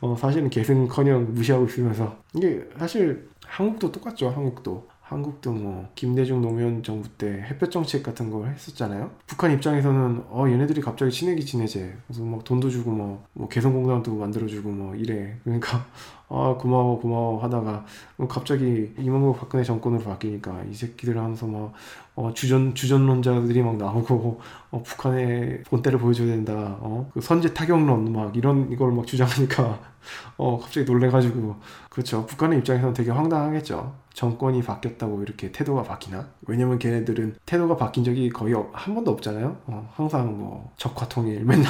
[0.00, 4.30] 어, 사실은 계승커녕 무시하고 있으면서 이게 사실 한국도 똑같죠.
[4.30, 9.10] 한국도 한국도 뭐 김대중 노무현 정부 때 햇볕 정책 같은 걸 했었잖아요.
[9.26, 11.94] 북한 입장에서는 어 얘네들이 갑자기 친해기 지내재.
[12.06, 15.38] 그래서 막 돈도 주고 뭐, 뭐 개성공단도 만들어주고 뭐 이래.
[15.44, 15.86] 그러니까
[16.28, 17.86] 아 고마워 고마워 하다가
[18.28, 21.72] 갑자기 이명박 박근혜 정권으로 바뀌니까 이 새끼들 하면서 막
[22.14, 24.40] 어, 주전 주전론자들이 막 나오고
[24.70, 26.76] 어, 북한의 본때를 보여줘야 된다.
[26.80, 29.80] 어, 그 선제 타격론 막 이런 이걸 막 주장하니까
[30.36, 31.56] 어 갑자기 놀래가지고
[31.88, 32.26] 그렇죠.
[32.26, 34.07] 북한의 입장에서는 되게 황당하겠죠.
[34.18, 36.28] 정권이 바뀌었다고 이렇게 태도가 바뀌나?
[36.48, 39.56] 왜냐면 걔네들은 태도가 바뀐 적이 거의 한 번도 없잖아요.
[39.66, 41.64] 어, 항상 뭐 적화통일 맨날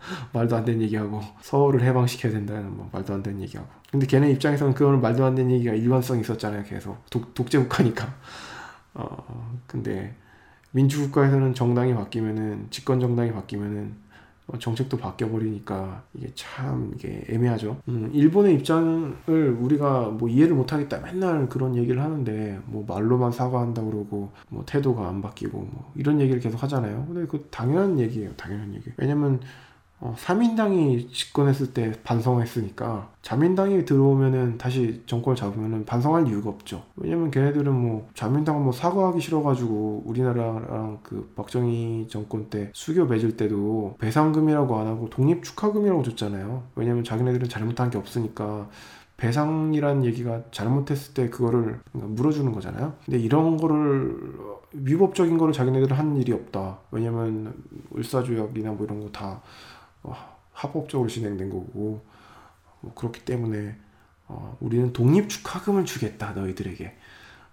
[0.32, 3.68] 말도 안 되는 얘기하고 서울을 해방시켜야 된다는 뭐 말도 안 되는 얘기하고.
[3.90, 6.64] 근데 걔네 입장에서는 그거는 말도 안 되는 얘기가 일관성이 있었잖아요.
[6.64, 8.14] 계속 독, 독재국가니까.
[8.94, 10.16] 어 근데
[10.70, 14.09] 민주국가에서는 정당이 바뀌면은 집권 정당이 바뀌면은 어,
[14.58, 17.76] 정책도 바뀌어 버리니까 이게 참 이게 애매하죠.
[17.88, 19.16] 음, 일본의 입장을
[19.60, 25.08] 우리가 뭐 이해를 못 하겠다 맨날 그런 얘기를 하는데 뭐 말로만 사과한다 그러고 뭐 태도가
[25.08, 27.04] 안 바뀌고 뭐 이런 얘기를 계속 하잖아요.
[27.06, 28.32] 근데 그 당연한 얘기예요.
[28.36, 28.90] 당연한 얘기.
[28.96, 29.40] 왜냐면
[30.00, 36.84] 어, 3인당이 집권했을 때 반성했으니까 자민당이 들어오면은 다시 정권을 잡으면은 반성할 이유가 없죠.
[36.96, 43.96] 왜냐면 걔네들은 뭐 자민당은 뭐 사과하기 싫어가지고 우리나라랑 그 박정희 정권 때 수교 맺을 때도
[43.98, 46.62] 배상금이라고 안 하고 독립 축하금이라고 줬잖아요.
[46.76, 48.70] 왜냐면 자기네들은 잘못한 게 없으니까
[49.18, 52.94] 배상이란 얘기가 잘못했을 때 그거를 물어주는 거잖아요.
[53.04, 54.16] 근데 이런 거를
[54.72, 56.78] 위법적인 거를 자기네들은 한 일이 없다.
[56.90, 57.52] 왜냐면
[57.94, 59.42] 을사조약이나 뭐 이런 거다 어,
[60.52, 62.04] 합법적으로 진행된 거고
[62.80, 63.76] 뭐 그렇기 때문에
[64.26, 66.96] 어, 우리는 독립축하금을 주겠다 너희들에게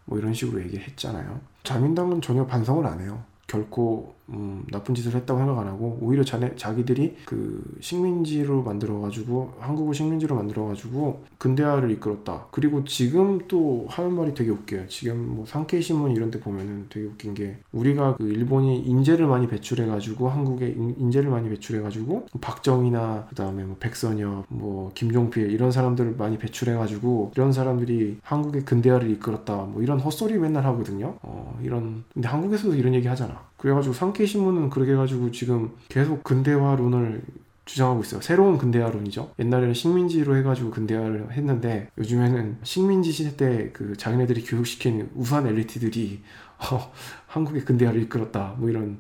[0.06, 1.42] 뭐 이런 식으로 얘기를 했잖아요.
[1.64, 3.24] 자민당은 전혀 반성을 안 해요.
[3.48, 9.54] 결코 음, 나쁜 짓을 했다고 생각 안 하고 오히려 자네, 자기들이 그 식민지로 만들어 가지고
[9.60, 12.48] 한국을 식민지로 만들어 가지고 근대화를 이끌었다.
[12.52, 14.88] 그리고 지금 또 하는 말이 되게 웃겨요.
[14.88, 19.48] 지금 뭐 상케이 신문 이런 데 보면은 되게 웃긴 게 우리가 그 일본이 인재를 많이
[19.48, 25.72] 배출해 가지고 한국에 인 재를 많이 배출해 가지고 박정희나 그다음에 뭐 백선엽 뭐 김종필 이런
[25.72, 29.56] 사람들을 많이 배출해 가지고 이런 사람들이 한국의 근대화를 이끌었다.
[29.64, 31.16] 뭐 이런 헛소리 맨날 하거든요.
[31.22, 33.47] 어, 이런 근데 한국에서도 이런 얘기 하잖아.
[33.58, 37.22] 그래가지고 상케이 신문은 그렇게 해가지고 지금 계속 근대화론을
[37.66, 38.22] 주장하고 있어요.
[38.22, 39.34] 새로운 근대화론이죠.
[39.40, 46.22] 옛날에는 식민지로 해가지고 근대화를 했는데 요즘에는 식민지 시대 때그 자기네들이 교육시킨 우수한 엘리트들이
[46.60, 46.92] 어,
[47.28, 48.56] 한국의 근대화를 이끌었다.
[48.58, 49.00] 뭐 이런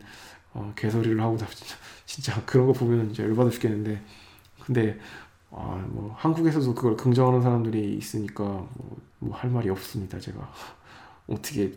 [0.53, 4.01] 어, 개소리를 하고 진짜, 진짜 그런 거 보면 이제 열받아 죽겠는데
[4.65, 4.99] 근데
[5.49, 10.19] 아, 뭐 한국에서도 그걸 긍정하는 사람들이 있으니까 뭐, 뭐할 말이 없습니다.
[10.19, 10.51] 제가
[11.27, 11.71] 어떻게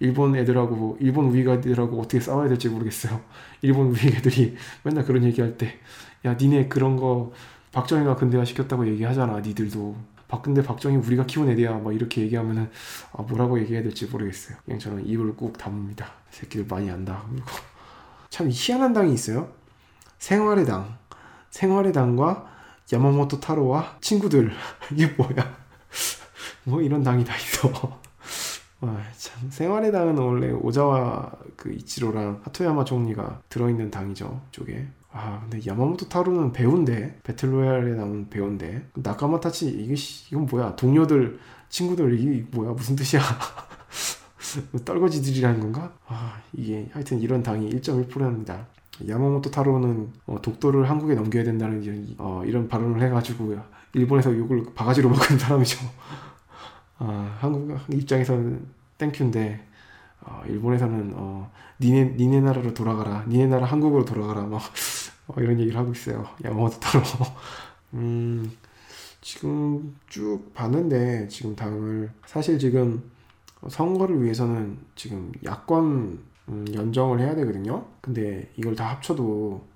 [0.00, 3.20] 일본 애들하고 일본 우익 애들하고 어떻게 싸워야 될지 모르겠어요.
[3.62, 5.78] 일본 우익 애들이 맨날 그런 얘기할 때
[6.24, 7.32] 야 니네 그런 거
[7.72, 9.96] 박정희가 근대화 시켰다고 얘기하잖아 니들도
[10.28, 12.70] 박근대 박정희 우리가 키운 애들야 막 이렇게 얘기하면은
[13.12, 14.56] 아, 뭐라고 얘기해야 될지 모르겠어요.
[14.64, 16.04] 그냥 저는 입을 꾹 다뭅니다.
[16.30, 17.24] 새끼들 많이 안다.
[17.28, 17.46] 그리고
[18.30, 19.52] 참 희한한 당이 있어요.
[20.18, 20.98] 생활의 당.
[21.50, 22.48] 생활의 당과
[22.92, 24.52] 야마모토 타로와 친구들
[24.92, 25.58] 이게 뭐야?
[26.62, 28.00] 뭐 이런 당이 다 있어.
[28.82, 29.50] 아, 참.
[29.50, 34.86] 생활의 당은 원래 오자와 그 이치로랑 하토야마 총리가 들어있는 당이죠 쪽에.
[35.12, 38.88] 아 근데 야마모토 타로는 배우인데 배틀로얄에 나온 배우인데.
[38.94, 40.76] 나카마타치 이게 씨, 이건 뭐야?
[40.76, 42.72] 동료들 친구들 이게 뭐야?
[42.72, 43.20] 무슨 뜻이야?
[44.70, 45.92] 뭐 떨거지들이라는 건가?
[46.06, 48.66] 아 이게 하여튼 이런 당이 1.1%입니다.
[49.06, 53.56] 야마모토 타로는 어, 독도를 한국에 넘겨야 된다는 이런, 어, 이런 발언을 해가지고
[53.94, 55.78] 일본에서 욕을 바가지로 먹은 사람이죠
[57.00, 58.66] 아, 한국 입장에서는
[58.98, 59.58] 땡큐인데
[60.20, 63.24] 어, 일본에서는 어, 니네 니네 나라로 돌아가라.
[63.26, 64.42] 니네 나라 한국으로 돌아가라.
[64.42, 64.60] 막
[65.26, 66.28] 어, 이런 얘기를 하고 있어요.
[66.44, 67.02] 야마모토 타로.
[67.94, 68.52] 음
[69.22, 73.02] 지금 쭉 봤는데 지금 당을 사실 지금
[73.66, 76.18] 선거를 위해서는 지금 야권
[76.50, 77.86] 음, 연정을 해야 되거든요.
[78.02, 79.66] 근데 이걸 다 합쳐도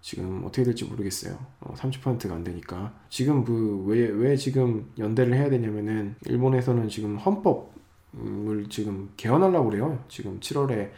[0.00, 1.38] 지금 어떻게 될지 모르겠어요.
[1.60, 2.92] 어, 30%가 안 되니까.
[3.08, 10.02] 지금 그, 왜, 왜 지금 연대를 해야 되냐면은, 일본에서는 지금 헌법을 지금 개헌하려고 그래요.
[10.08, 10.90] 지금 7월에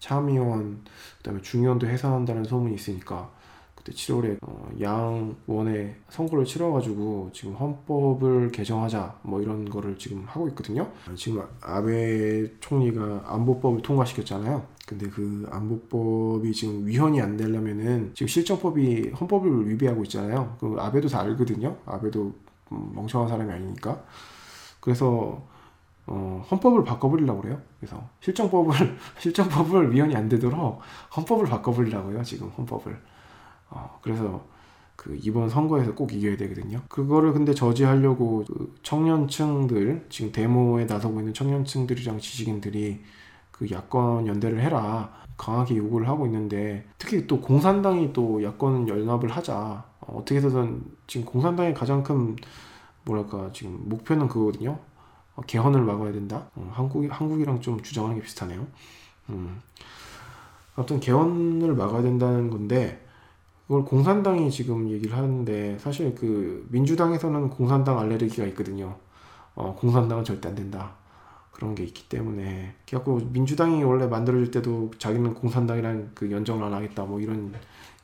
[0.00, 0.82] 참의원,
[1.18, 3.30] 그 다음에 중의원도 해산한다는 소문이 있으니까,
[3.76, 10.90] 그때 7월에 어, 양원에 선거를 치러가지고 지금 헌법을 개정하자 뭐 이런 거를 지금 하고 있거든요.
[11.16, 14.66] 지금 아베 총리가 안보법을 통과시켰잖아요.
[14.90, 20.56] 근데 그 안보법이 지금 위헌이 안 되려면은 지금 실정법이 헌법을 위배하고 있잖아요.
[20.58, 21.76] 그 아베도 다 알거든요.
[21.86, 22.34] 아베도
[22.72, 24.02] 음, 멍청한 사람이 아니니까.
[24.80, 25.40] 그래서
[26.08, 27.62] 어, 헌법을 바꿔버리려고 그래요.
[27.78, 28.74] 그래서 실정법을
[29.20, 30.80] 실정법을 위헌이 안 되도록
[31.16, 32.24] 헌법을 바꿔버리려고요.
[32.24, 33.00] 지금 헌법을.
[33.70, 34.44] 어, 그래서
[34.96, 36.82] 그 이번 선거에서 꼭 이겨야 되거든요.
[36.88, 43.04] 그거를 근데 저지하려고 그 청년층들 지금 데모에 나서고 있는 청년층들이랑 지식인들이
[43.60, 49.84] 그 야권 연대를 해라 강하게 요구를 하고 있는데 특히 또 공산당이 또 야권 연합을 하자
[50.00, 52.36] 어, 어떻게 해서든 지금 공산당의 가장 큰
[53.04, 54.78] 뭐랄까 지금 목표는 그거거든요.
[55.36, 56.48] 어, 개헌을 막아야 된다.
[56.54, 58.66] 어, 한국 한국이랑 좀 주장하는 게 비슷하네요.
[59.28, 59.60] 음.
[60.74, 63.06] 아무튼 개헌을 막아야 된다는 건데
[63.66, 68.96] 그걸 공산당이 지금 얘기를 하는데 사실 그 민주당에서는 공산당 알레르기가 있거든요.
[69.54, 70.99] 어, 공산당은 절대 안 된다.
[71.60, 77.04] 그런 게 있기 때문에 그래갖고 민주당이 원래 만들어질 때도 자기는 공산당이랑 그 연정을 안 하겠다
[77.04, 77.52] 뭐 이런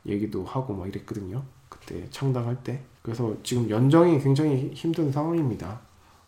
[0.05, 1.43] 얘기도 하고 막 이랬거든요.
[1.71, 2.83] 그때 창당할 때.
[3.01, 5.81] 그래서 지금 연정이 굉장히 힘든 상황입니다.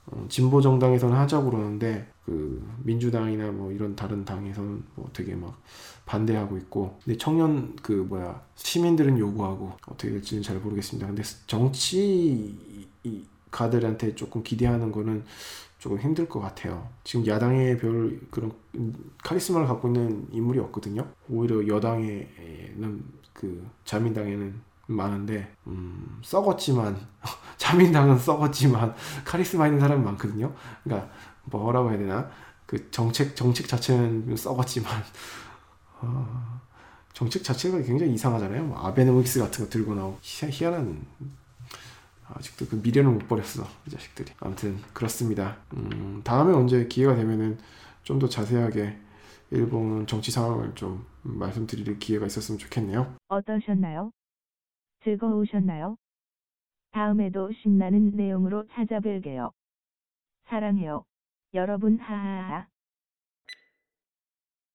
[0.06, 5.60] 어, 진보 정당에서는 하자고 그러는데 그 민주당이나 뭐 이런 다른 당에서는 뭐 되게 막
[6.06, 11.06] 반대하고 있고 근데 청년 그 뭐야 시민들은 요구하고 어떻게 될지는 잘 모르겠습니다.
[11.06, 12.88] 근데 정치
[13.50, 15.24] 가들한테 조금 기대하는 거는
[15.78, 16.88] 조금 힘들 것 같아요.
[17.04, 18.52] 지금 야당에 별 그런
[19.22, 21.06] 카리스마를 갖고 있는 인물이 없거든요.
[21.28, 26.98] 오히려 여당에는 그 자민당에는 많은데 음, 썩었지만
[27.56, 30.52] 자민당은 썩었지만 카리스마 있는 사람이 많거든요.
[30.82, 31.10] 그러니까
[31.44, 32.28] 뭐라고 해야 되나
[32.66, 34.90] 그 정책 정책 자체는 썩었지만
[36.00, 36.60] 어,
[37.12, 38.64] 정책 자체가 굉장히 이상하잖아요.
[38.64, 41.06] 뭐 아베노믹스 같은 거 들고 나오고 희, 희한한
[42.34, 44.32] 아직도 그 미련을 못 버렸어 이 자식들이.
[44.40, 45.58] 아무튼 그렇습니다.
[45.74, 47.58] 음, 다음에 언제 기회가 되면은
[48.04, 48.96] 좀 더 자세하게
[49.50, 53.14] 일본 정치 상황을 좀 말씀드릴 기회가 있었으면 좋겠네요.
[53.28, 54.12] 어떠셨나요?
[55.04, 55.96] 즐거우셨나요?
[56.92, 59.52] 다음에도 신나는 내용으로 찾아뵐게요.
[60.48, 61.04] 사랑해요.
[61.54, 62.66] 여러분 하하하.